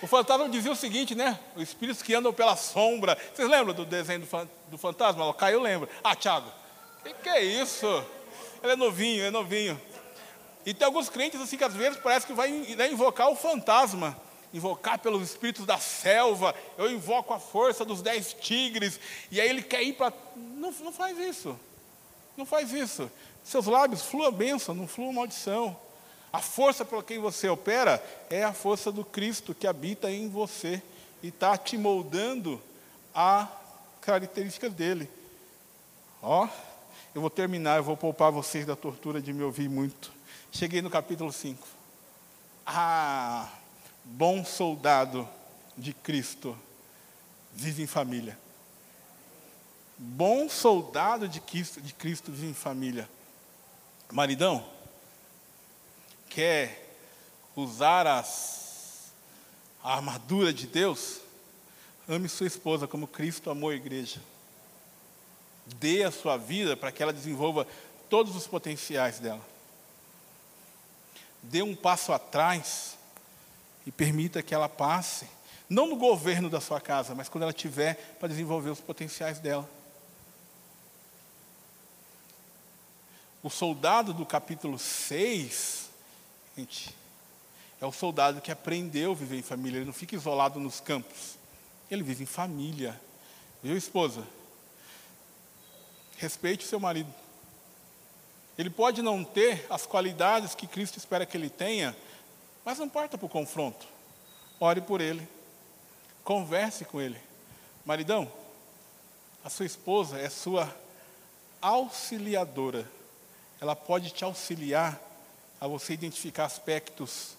[0.00, 1.38] O fantasma dizia o seguinte, né?
[1.56, 3.18] O espíritos que andam pela sombra.
[3.34, 4.26] Vocês lembram do desenho
[4.70, 5.26] do, fantasma?
[5.26, 5.88] O Caio lembra.
[6.04, 6.48] Ah, Thiago,
[7.00, 7.86] o que, que é isso?
[8.62, 9.80] Ele é novinho, é novinho.
[10.64, 14.16] E tem alguns crentes assim que às vezes parece que vai né, invocar o fantasma,
[14.52, 19.62] invocar pelos espíritos da selva, eu invoco a força dos dez tigres, e aí ele
[19.62, 20.12] quer ir para.
[20.36, 21.58] Não, não faz isso.
[22.36, 23.10] Não faz isso.
[23.42, 25.76] Seus lábios flua bênção, não flua maldição.
[26.32, 30.82] A força pela quem você opera é a força do Cristo que habita em você
[31.22, 32.60] e está te moldando
[33.14, 33.48] a
[34.00, 35.10] características dele.
[36.22, 36.48] Ó,
[37.14, 40.12] eu vou terminar, eu vou poupar vocês da tortura de me ouvir muito.
[40.52, 41.66] Cheguei no capítulo 5.
[42.66, 43.48] Ah,
[44.04, 45.28] bom soldado
[45.76, 46.56] de Cristo
[47.54, 48.38] vive em família.
[49.96, 53.08] Bom soldado de Cristo, de Cristo vive em família.
[54.12, 54.64] Maridão,
[56.28, 56.96] quer
[57.56, 59.12] usar as,
[59.82, 61.20] a armadura de Deus?
[62.08, 64.20] Ame sua esposa como Cristo amou a igreja.
[65.66, 67.66] Dê a sua vida para que ela desenvolva
[68.08, 69.44] todos os potenciais dela
[71.42, 72.96] dê um passo atrás
[73.86, 75.26] e permita que ela passe,
[75.68, 79.68] não no governo da sua casa, mas quando ela tiver para desenvolver os potenciais dela.
[83.42, 85.87] O soldado do capítulo 6,
[86.58, 86.92] gente,
[87.80, 91.36] é o soldado que aprendeu a viver em família, ele não fica isolado nos campos,
[91.88, 93.00] ele vive em família.
[93.62, 94.26] Viu, esposa?
[96.16, 97.12] Respeite o seu marido.
[98.56, 101.96] Ele pode não ter as qualidades que Cristo espera que ele tenha,
[102.64, 103.86] mas não importa para o confronto.
[104.58, 105.26] Ore por ele.
[106.24, 107.18] Converse com ele.
[107.84, 108.30] Maridão,
[109.44, 110.74] a sua esposa é sua
[111.62, 112.90] auxiliadora.
[113.60, 115.00] Ela pode te auxiliar
[115.60, 117.36] a você identificar aspectos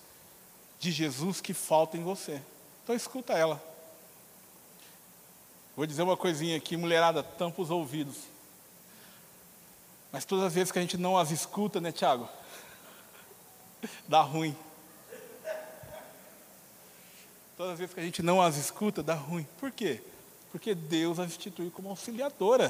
[0.80, 2.42] de Jesus que faltam em você.
[2.84, 3.62] Então escuta ela.
[5.76, 8.18] Vou dizer uma coisinha aqui, mulherada, tampa os ouvidos.
[10.12, 12.28] Mas todas as vezes que a gente não as escuta, né, Tiago?
[14.08, 14.56] Dá ruim.
[17.56, 19.46] Todas as vezes que a gente não as escuta, dá ruim.
[19.58, 20.02] Por quê?
[20.50, 22.70] Porque Deus as instituiu como auxiliadora.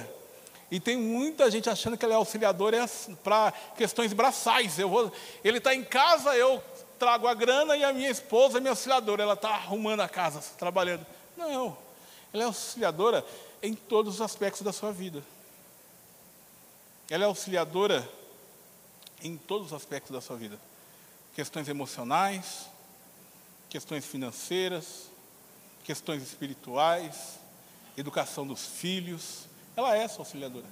[0.71, 2.87] E tem muita gente achando que ela é auxiliadora é
[3.23, 4.77] para questões braçais.
[4.77, 5.11] Eu vou,
[5.43, 6.63] ele está em casa, eu
[6.99, 9.23] trago a grana e a minha esposa é minha auxiliadora.
[9.23, 11.05] Ela está arrumando a casa, trabalhando.
[11.35, 11.75] Não,
[12.31, 13.25] ela é auxiliadora
[13.63, 15.23] em todos os aspectos da sua vida.
[17.09, 18.07] Ela é auxiliadora
[19.23, 20.59] em todos os aspectos da sua vida:
[21.35, 22.67] questões emocionais,
[23.69, 25.09] questões financeiras,
[25.83, 27.39] questões espirituais,
[27.97, 29.48] educação dos filhos.
[29.75, 30.65] Ela é sua auxiliadora.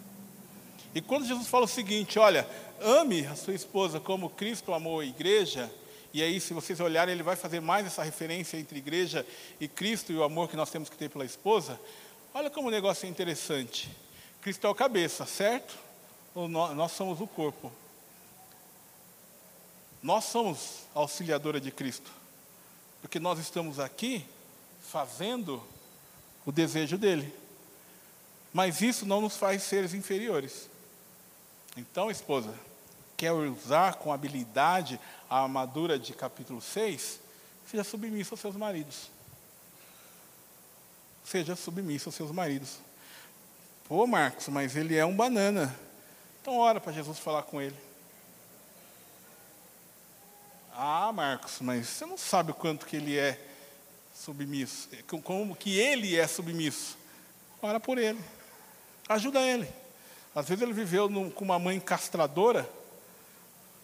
[0.94, 2.48] E quando Jesus fala o seguinte: olha,
[2.82, 5.72] ame a sua esposa como Cristo amou a igreja,
[6.14, 9.26] e aí, se vocês olharem, ele vai fazer mais essa referência entre igreja
[9.60, 11.80] e Cristo e o amor que nós temos que ter pela esposa.
[12.34, 13.90] Olha como o negócio é interessante.
[14.42, 15.78] Cristo é o cabeça, certo?
[16.50, 17.72] nós somos o corpo.
[20.02, 22.10] Nós somos a auxiliadora de Cristo.
[23.02, 24.26] Porque nós estamos aqui
[24.82, 25.62] fazendo
[26.46, 27.34] o desejo dele.
[28.58, 30.68] Mas isso não nos faz seres inferiores.
[31.78, 32.52] Então, esposa,
[33.16, 35.00] quer usar com habilidade
[35.30, 37.20] a armadura de capítulo 6?
[37.70, 39.12] Seja submissa aos seus maridos.
[41.24, 42.80] Seja submissa aos seus maridos.
[43.88, 45.78] Pô, Marcos, mas ele é um banana.
[46.42, 47.78] Então ora para Jesus falar com ele.
[50.74, 53.40] Ah, Marcos, mas você não sabe o quanto que ele é
[54.16, 54.90] submisso,
[55.24, 56.98] como que ele é submisso.
[57.62, 58.37] Ora por ele.
[59.08, 59.68] Ajuda ele.
[60.36, 62.70] Às vezes ele viveu com uma mãe castradora,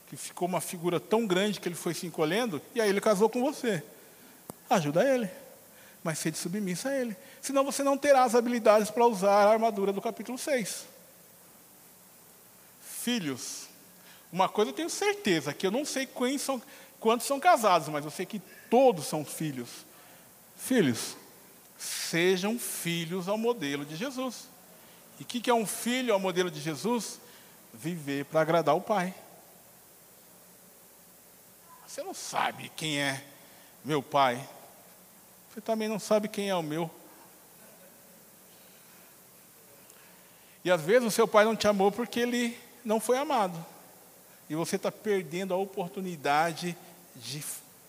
[0.07, 3.29] que ficou uma figura tão grande que ele foi se encolhendo, e aí ele casou
[3.29, 3.83] com você.
[4.69, 5.29] Ajuda ele.
[6.03, 7.15] Mas seja submissa a ele.
[7.41, 10.93] Senão você não terá as habilidades para usar a armadura do capítulo 6
[13.03, 13.67] filhos,
[14.31, 16.07] uma coisa eu tenho certeza, que eu não sei
[16.39, 16.61] são,
[17.01, 19.69] quantos são casados, mas eu sei que todos são filhos.
[20.55, 21.17] Filhos,
[21.77, 24.47] sejam filhos ao modelo de Jesus.
[25.19, 27.19] E o que, que é um filho ao modelo de Jesus?
[27.73, 29.13] Viver para agradar o Pai.
[31.87, 33.23] Você não sabe quem é
[33.83, 34.47] meu Pai.
[35.53, 36.89] Você também não sabe quem é o meu.
[40.63, 43.63] E às vezes o seu pai não te amou porque ele não foi amado.
[44.49, 46.75] E você está perdendo a oportunidade
[47.15, 47.43] de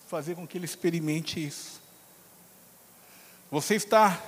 [0.07, 1.81] fazer com que ele experimente isso.
[3.49, 4.21] Você está,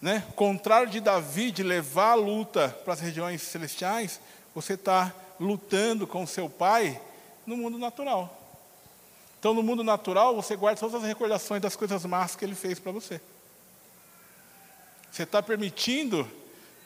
[0.00, 4.20] né, contrário de Davi, de levar a luta para as regiões celestiais,
[4.54, 7.00] você está lutando com seu pai
[7.46, 8.36] no mundo natural.
[9.38, 12.78] Então, no mundo natural, você guarda todas as recordações das coisas más que ele fez
[12.78, 13.20] para você.
[15.10, 16.30] Você está permitindo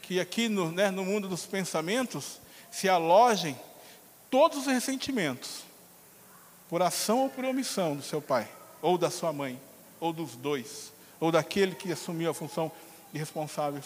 [0.02, 2.40] que aqui no, né, no mundo dos pensamentos
[2.70, 3.58] se alojem
[4.30, 5.62] todos os ressentimentos,
[6.68, 8.48] por ação ou por omissão do seu pai,
[8.82, 9.60] ou da sua mãe,
[10.00, 12.70] ou dos dois, ou daquele que assumiu a função
[13.14, 13.80] de responsável.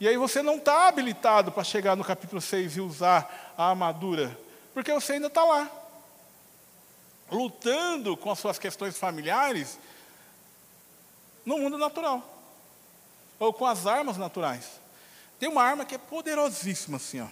[0.00, 4.36] E aí você não está habilitado para chegar no capítulo 6 e usar a armadura,
[4.74, 5.70] porque você ainda está lá,
[7.30, 9.78] lutando com as suas questões familiares
[11.46, 12.20] no mundo natural,
[13.38, 14.80] ou com as armas naturais.
[15.38, 17.28] Tem uma arma que é poderosíssima, assim, ó.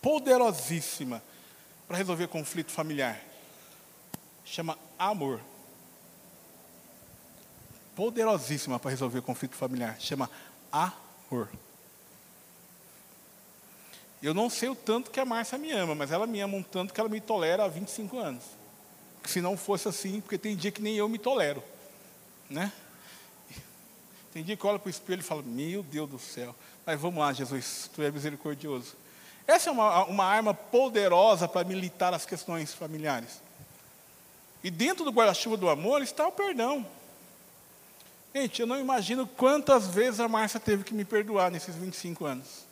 [0.00, 1.20] Poderosíssima
[1.88, 3.20] para resolver conflito familiar.
[4.44, 5.40] Chama amor.
[7.94, 9.96] Poderosíssima para resolver conflito familiar.
[10.00, 10.30] Chama
[10.70, 11.48] amor.
[14.22, 16.62] Eu não sei o tanto que a Márcia me ama, mas ela me ama um
[16.62, 18.42] tanto que ela me tolera há 25 anos.
[19.24, 21.62] Se não fosse assim, porque tem dia que nem eu me tolero.
[22.48, 22.72] Né?
[24.32, 26.98] Tem dia que eu olho para o espelho e falo, meu Deus do céu, mas
[27.00, 28.96] vamos lá, Jesus, tu é misericordioso.
[29.46, 33.40] Essa é uma, uma arma poderosa para militar as questões familiares.
[34.62, 36.86] E dentro do guarda-chuva do amor está o perdão.
[38.34, 42.64] Gente, eu não imagino quantas vezes a Márcia teve que me perdoar nesses 25 anos.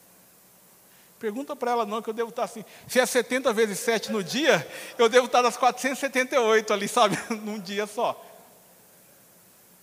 [1.20, 2.64] Pergunta para ela não, que eu devo estar assim.
[2.88, 7.16] Se é 70 vezes 7 no dia, eu devo estar nas 478 ali, sabe?
[7.44, 8.20] Num dia só.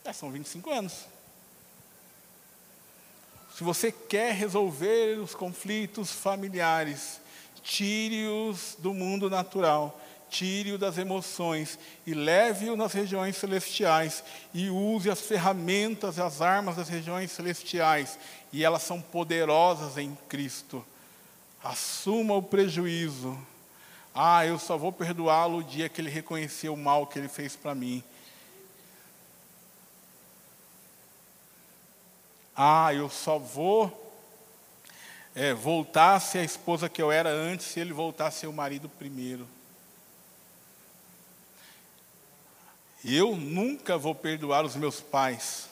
[0.04, 1.06] É, são 25 anos.
[3.56, 7.22] Se você quer resolver os conflitos familiares,
[7.64, 9.98] tire-os do mundo natural,
[10.30, 14.24] tire-o das emoções e leve-o nas regiões celestiais
[14.54, 18.18] e use as ferramentas e as armas das regiões celestiais,
[18.52, 20.86] e elas são poderosas em Cristo.
[21.64, 23.38] Assuma o prejuízo.
[24.14, 27.56] Ah, eu só vou perdoá-lo o dia que ele reconhecer o mal que ele fez
[27.56, 28.04] para mim.
[32.56, 34.14] Ah, eu só vou
[35.36, 38.48] é, voltar a ser a esposa que eu era antes se ele voltar a ser
[38.48, 39.48] o marido primeiro.
[43.04, 45.70] Eu nunca vou perdoar os meus pais.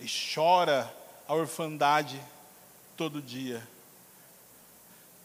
[0.00, 0.92] E chora
[1.26, 2.20] a orfandade
[2.96, 3.66] todo dia.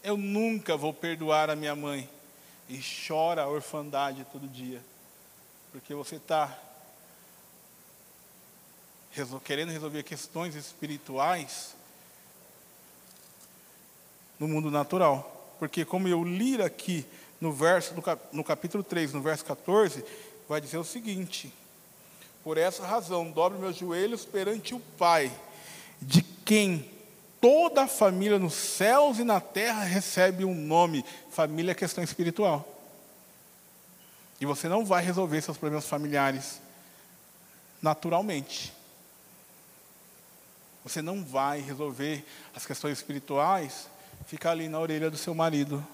[0.02, 2.08] Eu nunca vou perdoar a minha mãe.
[2.68, 4.82] E chora a orfandade todo dia.
[5.70, 6.58] Porque você está
[9.44, 11.76] querendo resolver questões espirituais
[14.40, 15.54] no mundo natural.
[15.58, 17.06] Porque, como eu li aqui
[17.44, 17.94] no, verso,
[18.32, 20.02] no capítulo 3, no verso 14,
[20.48, 21.52] vai dizer o seguinte:
[22.42, 25.30] Por essa razão, dobre meus joelhos perante o Pai,
[26.00, 26.90] de quem
[27.42, 31.04] toda a família nos céus e na terra recebe um nome.
[31.30, 32.66] Família é questão espiritual.
[34.40, 36.62] E você não vai resolver seus problemas familiares
[37.82, 38.72] naturalmente.
[40.82, 42.24] Você não vai resolver
[42.54, 43.86] as questões espirituais
[44.26, 45.86] ficar ali na orelha do seu marido.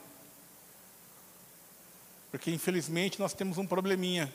[2.31, 4.33] Porque infelizmente nós temos um probleminha.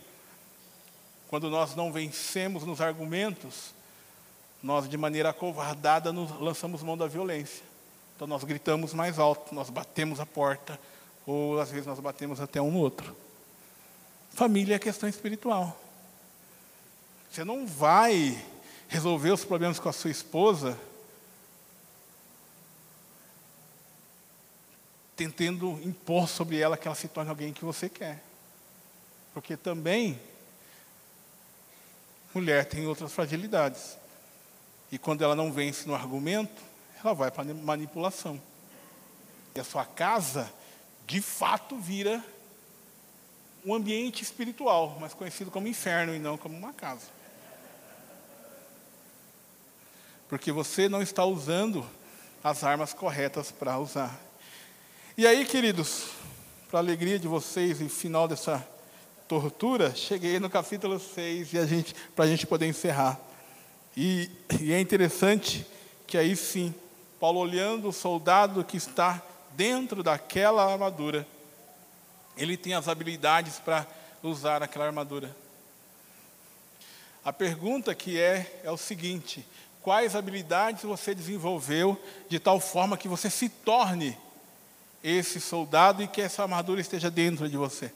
[1.27, 3.73] Quando nós não vencemos nos argumentos,
[4.61, 7.63] nós de maneira acovardada nos lançamos mão da violência.
[8.15, 10.79] Então nós gritamos mais alto, nós batemos a porta,
[11.25, 13.15] ou às vezes nós batemos até um no outro.
[14.31, 15.79] Família é questão espiritual.
[17.31, 18.41] Você não vai
[18.87, 20.77] resolver os problemas com a sua esposa,
[25.15, 28.23] tentando impor sobre ela que ela se torne alguém que você quer.
[29.33, 30.19] Porque também,
[32.33, 33.97] mulher tem outras fragilidades.
[34.91, 36.61] E quando ela não vence no argumento,
[37.03, 38.41] ela vai para manipulação.
[39.55, 40.51] E a sua casa,
[41.07, 42.23] de fato, vira
[43.65, 47.15] um ambiente espiritual, mas conhecido como inferno e não como uma casa.
[50.27, 51.85] porque você não está usando
[52.43, 54.19] as armas corretas para usar.
[55.17, 56.07] E aí, queridos,
[56.69, 58.67] para alegria de vocês e final dessa
[59.29, 63.17] tortura, cheguei no capítulo 6 e a gente, para a gente poder encerrar.
[63.95, 65.65] E, e é interessante
[66.05, 66.75] que aí sim,
[67.17, 71.25] Paulo olhando o soldado que está dentro daquela armadura,
[72.35, 73.87] ele tem as habilidades para
[74.21, 75.33] usar aquela armadura.
[77.23, 79.47] A pergunta que é é o seguinte:
[79.81, 81.97] quais habilidades você desenvolveu
[82.27, 84.17] de tal forma que você se torne
[85.05, 87.91] esse soldado e que essa armadura esteja dentro de você.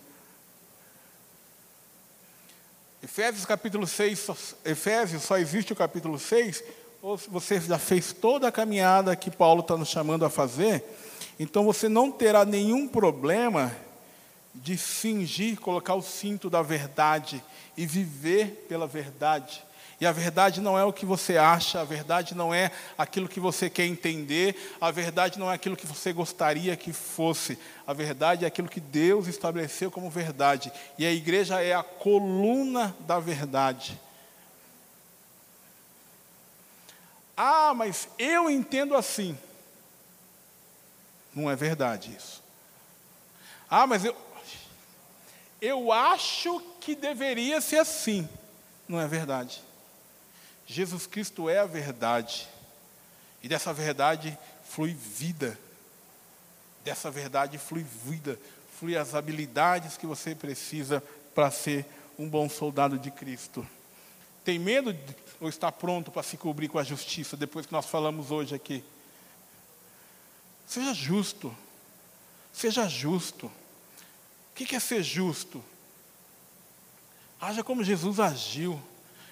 [3.01, 6.63] Efésios capítulo 6, Efésios só existe o capítulo 6,
[7.01, 10.83] ou se você já fez toda a caminhada que Paulo está nos chamando a fazer,
[11.39, 13.75] então você não terá nenhum problema
[14.53, 17.43] de fingir, colocar o cinto da verdade
[17.75, 19.63] e viver pela verdade.
[20.01, 23.39] E a verdade não é o que você acha, a verdade não é aquilo que
[23.39, 27.59] você quer entender, a verdade não é aquilo que você gostaria que fosse.
[27.85, 30.71] A verdade é aquilo que Deus estabeleceu como verdade.
[30.97, 33.99] E a igreja é a coluna da verdade.
[37.35, 39.37] Ah, mas eu entendo assim.
[41.35, 42.41] Não é verdade isso.
[43.69, 44.15] Ah, mas eu,
[45.61, 48.27] eu acho que deveria ser assim.
[48.87, 49.61] Não é verdade.
[50.69, 52.47] Jesus Cristo é a verdade.
[53.41, 55.57] E dessa verdade flui vida.
[56.83, 58.39] Dessa verdade flui vida,
[58.77, 61.03] flui as habilidades que você precisa
[61.33, 61.85] para ser
[62.19, 63.67] um bom soldado de Cristo.
[64.45, 67.87] Tem medo de, ou está pronto para se cobrir com a justiça depois que nós
[67.87, 68.83] falamos hoje aqui?
[70.67, 71.55] Seja justo.
[72.53, 73.47] Seja justo.
[73.47, 75.63] O que é ser justo?
[77.41, 78.79] Haja como Jesus agiu.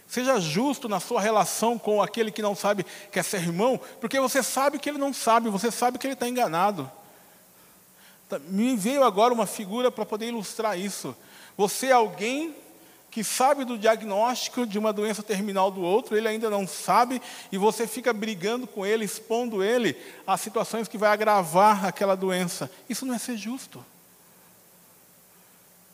[0.07, 4.19] Seja justo na sua relação com aquele que não sabe que é seu irmão, porque
[4.19, 6.89] você sabe que ele não sabe, você sabe que ele está enganado.
[8.29, 11.15] Tá, me veio agora uma figura para poder ilustrar isso.
[11.57, 12.55] Você é alguém
[13.11, 17.57] que sabe do diagnóstico de uma doença terminal do outro, ele ainda não sabe, e
[17.57, 22.69] você fica brigando com ele, expondo ele a situações que vai agravar aquela doença.
[22.87, 23.83] Isso não é ser justo.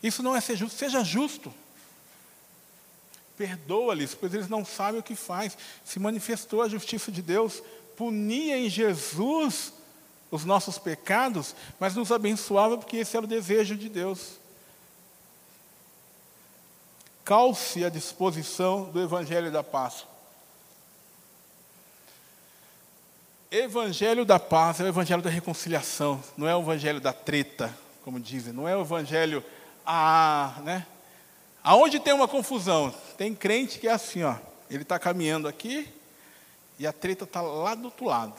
[0.04, 0.78] Isso não é ser justo.
[0.78, 1.54] Seja justo.
[3.38, 5.58] Perdoa-lhes, pois eles não sabem o que faz.
[5.84, 7.64] Se manifestou a justiça de Deus,
[7.96, 9.74] punia em Jesus
[10.30, 14.40] os nossos pecados, mas nos abençoava porque esse era o desejo de Deus.
[17.24, 20.06] Calce a disposição do Evangelho da Paz.
[23.54, 27.72] Evangelho da paz é o evangelho da reconciliação, não é o evangelho da treta,
[28.04, 29.46] como dizem, não é o evangelho,
[29.86, 30.88] ah, né?
[31.64, 32.94] Aonde tem uma confusão?
[33.18, 34.36] Tem crente que é assim, ó.
[34.70, 35.88] Ele está caminhando aqui
[36.78, 38.36] e a treta está lá do outro lado.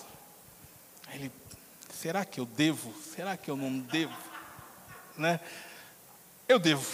[1.06, 1.32] Aí ele,
[1.90, 2.92] será que eu devo?
[3.14, 4.14] Será que eu não devo?
[5.16, 5.40] Né?
[6.46, 6.84] Eu devo.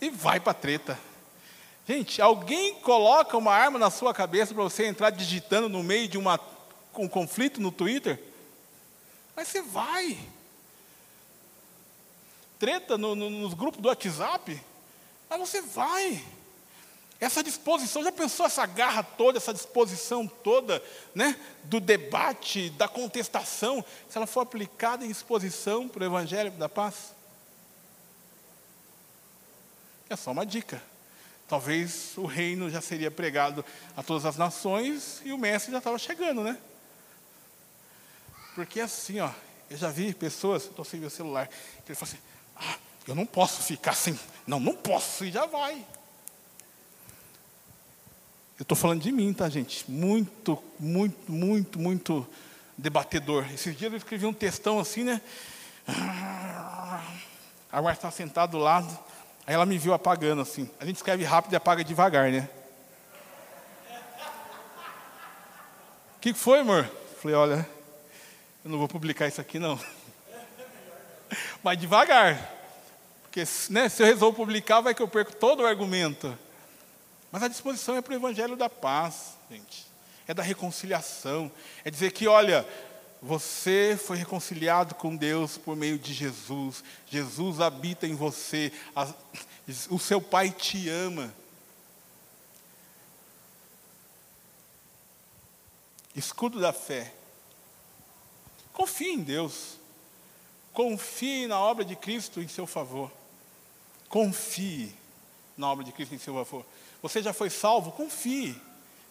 [0.00, 0.98] E vai para a treta.
[1.86, 6.18] Gente, alguém coloca uma arma na sua cabeça para você entrar digitando no meio de
[6.18, 6.40] uma,
[6.96, 8.20] um conflito no Twitter?
[9.36, 10.18] Mas você vai.
[12.58, 14.60] Treta no, no, nos grupos do WhatsApp?
[15.32, 16.22] Mas você vai.
[17.18, 20.82] Essa disposição, já pensou essa garra toda, essa disposição toda,
[21.14, 26.68] né, do debate, da contestação, se ela for aplicada em exposição para o Evangelho da
[26.68, 27.14] Paz?
[30.10, 30.82] É só uma dica.
[31.48, 33.64] Talvez o reino já seria pregado
[33.96, 36.58] a todas as nações e o mestre já estava chegando, né?
[38.54, 39.30] Porque assim, ó,
[39.70, 42.22] eu já vi pessoas, estou sem meu celular, que ele fala assim,
[42.54, 44.18] ah, eu não posso ficar sem.
[44.46, 45.84] Não, não posso, e já vai.
[48.58, 49.90] Eu estou falando de mim, tá, gente?
[49.90, 52.26] Muito, muito, muito, muito
[52.78, 53.44] debatedor.
[53.52, 55.20] Esses dias eu escrevi um textão assim, né?
[57.72, 58.86] A Marta estava sentada do lado,
[59.46, 60.70] aí ela me viu apagando assim.
[60.78, 62.48] A gente escreve rápido e apaga devagar, né?
[66.16, 66.88] O que foi, amor?
[67.20, 67.68] Falei, olha,
[68.64, 69.76] eu não vou publicar isso aqui não.
[71.64, 72.61] Mas devagar.
[73.32, 76.38] Porque né, se eu resolvo publicar, vai que eu perco todo o argumento.
[77.30, 79.86] Mas a disposição é para o evangelho da paz, gente.
[80.28, 81.50] É da reconciliação.
[81.82, 82.68] É dizer que, olha,
[83.22, 86.84] você foi reconciliado com Deus por meio de Jesus.
[87.06, 88.70] Jesus habita em você.
[89.88, 91.32] O seu Pai te ama.
[96.14, 97.14] Escudo da fé.
[98.74, 99.78] Confie em Deus.
[100.74, 103.10] Confie na obra de Cristo em seu favor.
[104.12, 104.94] Confie
[105.56, 106.66] na obra de Cristo em seu favor.
[107.00, 107.92] Você já foi salvo?
[107.92, 108.54] Confie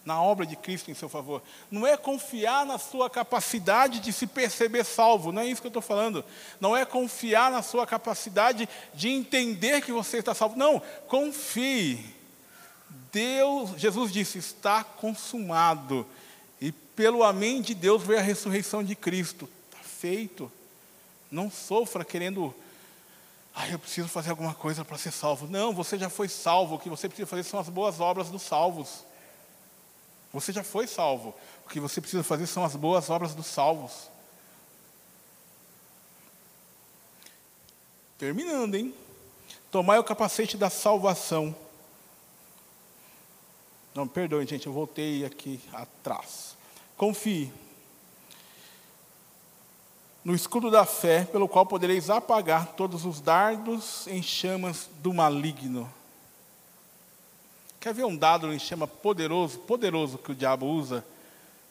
[0.05, 1.41] na obra de Cristo em seu favor.
[1.71, 5.71] Não é confiar na sua capacidade de se perceber salvo, não é isso que eu
[5.71, 6.23] estou falando.
[6.59, 10.55] Não é confiar na sua capacidade de entender que você está salvo.
[10.55, 12.05] Não, confie.
[13.11, 16.05] Deus, Jesus disse, está consumado.
[16.61, 19.49] E pelo amém de Deus veio a ressurreição de Cristo.
[19.71, 20.51] Está feito.
[21.31, 22.53] Não sofra querendo
[23.53, 25.47] ah, eu preciso fazer alguma coisa para ser salvo.
[25.47, 26.75] Não, você já foi salvo.
[26.75, 29.03] O que você precisa fazer são as boas obras dos salvos.
[30.31, 31.35] Você já foi salvo.
[31.65, 34.09] O que você precisa fazer são as boas obras dos salvos.
[38.17, 38.93] Terminando, hein?
[39.69, 41.55] Tomai o capacete da salvação.
[43.93, 46.55] Não, perdoe, gente, eu voltei aqui atrás.
[46.95, 47.51] Confie
[50.23, 55.91] no escudo da fé, pelo qual podereis apagar todos os dardos em chamas do maligno.
[57.79, 61.03] Quer ver um dado em chama poderoso, poderoso que o diabo usa?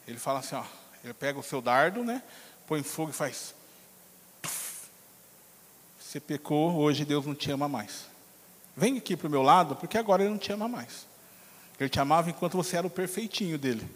[0.06, 0.64] Ele fala assim, ó,
[1.04, 2.22] ele pega o seu dardo, né?
[2.66, 3.54] Põe fogo e faz.
[6.00, 8.06] Você pecou, hoje Deus não te ama mais.
[8.76, 11.06] Vem aqui para o meu lado, porque agora Ele não te ama mais.
[11.78, 13.88] Ele te amava enquanto você era o perfeitinho dele.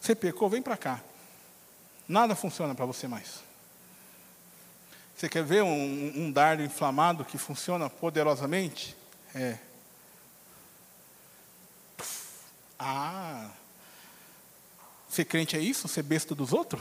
[0.00, 1.00] Você pecou, vem para cá.
[2.08, 3.49] Nada funciona para você mais.
[5.20, 8.96] Você quer ver um, um dardo inflamado que funciona poderosamente?
[9.34, 9.58] É.
[12.78, 13.50] Ah.
[15.10, 15.86] Ser crente é isso?
[15.88, 16.80] Ser besta dos outros?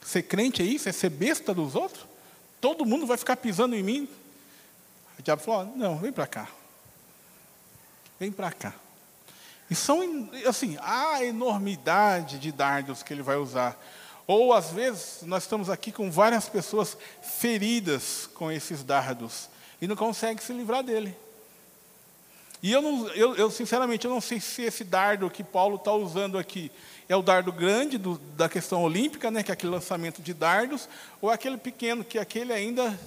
[0.00, 0.88] Ser crente é isso?
[0.88, 2.06] É ser besta dos outros?
[2.58, 4.08] Todo mundo vai ficar pisando em mim?
[5.18, 6.48] O diabo falou: não, vem para cá.
[8.18, 8.72] Vem para cá.
[9.70, 13.78] E são, assim, a enormidade de dardos que ele vai usar.
[14.26, 19.48] Ou às vezes nós estamos aqui com várias pessoas feridas com esses dardos
[19.80, 21.14] e não conseguem se livrar dele.
[22.62, 25.92] E eu, não, eu, eu sinceramente eu não sei se esse dardo que Paulo está
[25.92, 26.72] usando aqui
[27.06, 30.88] é o dardo grande do, da questão olímpica, né, que é aquele lançamento de dardos,
[31.20, 32.98] ou é aquele pequeno que aquele ainda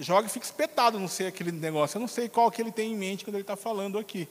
[0.00, 1.96] joga e fica espetado, não sei aquele negócio.
[1.96, 4.28] Eu não sei qual que ele tem em mente quando ele está falando aqui.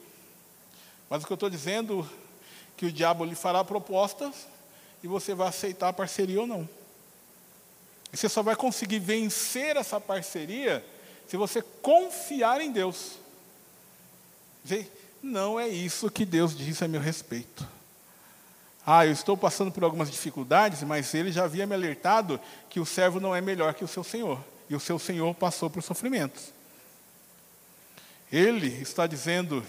[1.09, 2.05] Mas o que eu estou dizendo
[2.75, 4.47] que o diabo lhe fará propostas
[5.03, 6.67] e você vai aceitar a parceria ou não.
[8.11, 10.83] E você só vai conseguir vencer essa parceria
[11.27, 13.13] se você confiar em Deus.
[14.63, 14.87] Vê,
[15.21, 17.67] não é isso que Deus disse a meu respeito.
[18.85, 22.39] Ah, eu estou passando por algumas dificuldades, mas ele já havia me alertado
[22.69, 24.39] que o servo não é melhor que o seu senhor.
[24.69, 26.53] E o seu senhor passou por sofrimentos.
[28.31, 29.65] Ele está dizendo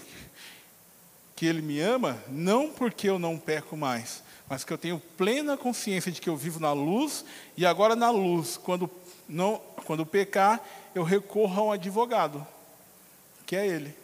[1.35, 5.57] que ele me ama não porque eu não peco mais, mas que eu tenho plena
[5.57, 7.25] consciência de que eu vivo na luz
[7.57, 8.89] e agora na luz, quando
[9.27, 10.61] não, quando pecar,
[10.93, 12.45] eu recorro a um advogado,
[13.45, 13.95] que é ele.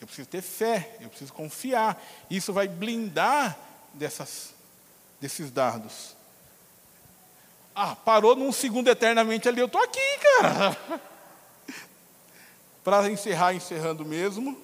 [0.00, 2.02] Eu preciso ter fé, eu preciso confiar.
[2.30, 3.58] Isso vai blindar
[3.94, 4.54] dessas,
[5.20, 6.16] desses dardos.
[7.74, 11.00] Ah, parou num segundo eternamente ali, eu estou aqui, cara.
[12.84, 14.60] Para encerrar, encerrando mesmo,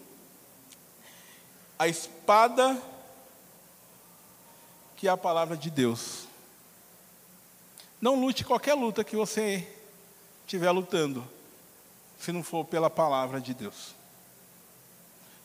[1.78, 2.82] a espada
[4.96, 6.26] que é a palavra de Deus.
[8.00, 9.66] Não lute qualquer luta que você
[10.44, 11.26] estiver lutando,
[12.18, 13.94] se não for pela palavra de Deus.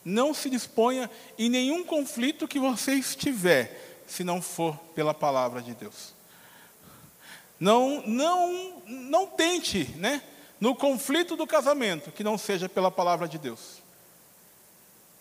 [0.03, 5.73] Não se disponha em nenhum conflito que você estiver, se não for pela palavra de
[5.73, 6.13] Deus.
[7.59, 10.23] Não, não, não tente, né?
[10.59, 13.81] No conflito do casamento, que não seja pela palavra de Deus.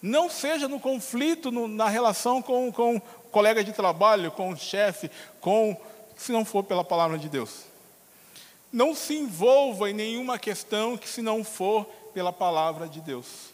[0.01, 3.01] Não seja no conflito, no, na relação com, com
[3.31, 5.11] colega de trabalho, com o chefe,
[5.41, 5.77] com,
[6.17, 7.65] se não for pela palavra de Deus.
[8.73, 13.51] Não se envolva em nenhuma questão que se não for pela palavra de Deus.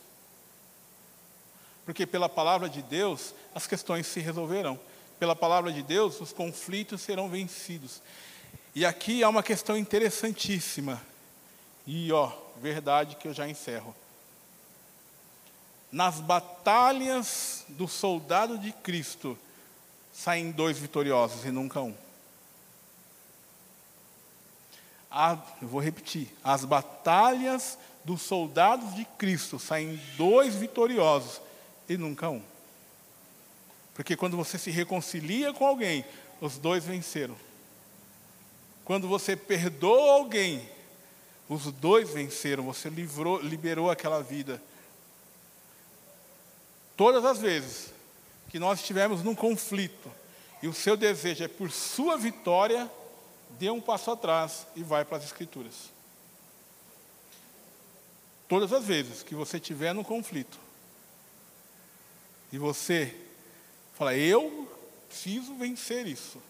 [1.84, 4.78] Porque pela palavra de Deus as questões se resolverão.
[5.18, 8.02] Pela palavra de Deus os conflitos serão vencidos.
[8.74, 11.00] E aqui há uma questão interessantíssima.
[11.86, 13.94] E ó, verdade que eu já encerro.
[15.90, 19.38] Nas batalhas do soldado de Cristo,
[20.16, 21.94] saem dois vitoriosos e nunca um.
[25.60, 31.40] eu vou repetir: as batalhas dos soldados de Cristo saem dois vitoriosos
[31.86, 32.42] e nunca um.
[33.94, 36.04] Porque quando você se reconcilia com alguém,
[36.40, 37.36] os dois venceram.
[38.84, 40.66] Quando você perdoa alguém,
[41.48, 44.62] os dois venceram, você livrou, liberou aquela vida.
[46.96, 47.95] Todas as vezes
[48.48, 50.10] que nós estivermos num conflito
[50.62, 52.90] e o seu desejo é por sua vitória,
[53.58, 55.90] dê um passo atrás e vai para as Escrituras.
[58.48, 60.58] Todas as vezes que você estiver num conflito
[62.52, 63.14] e você
[63.94, 64.70] fala, eu
[65.08, 66.40] preciso vencer isso,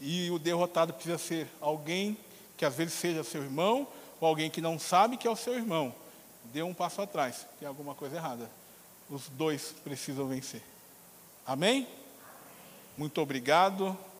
[0.00, 2.16] e o derrotado precisa ser alguém
[2.56, 3.86] que às vezes seja seu irmão,
[4.20, 5.94] ou alguém que não sabe que é o seu irmão,
[6.44, 8.50] dê um passo atrás, tem alguma coisa errada
[9.10, 10.62] os dois precisam vencer.
[11.48, 11.88] Amém?
[12.94, 13.96] Muito obrigado.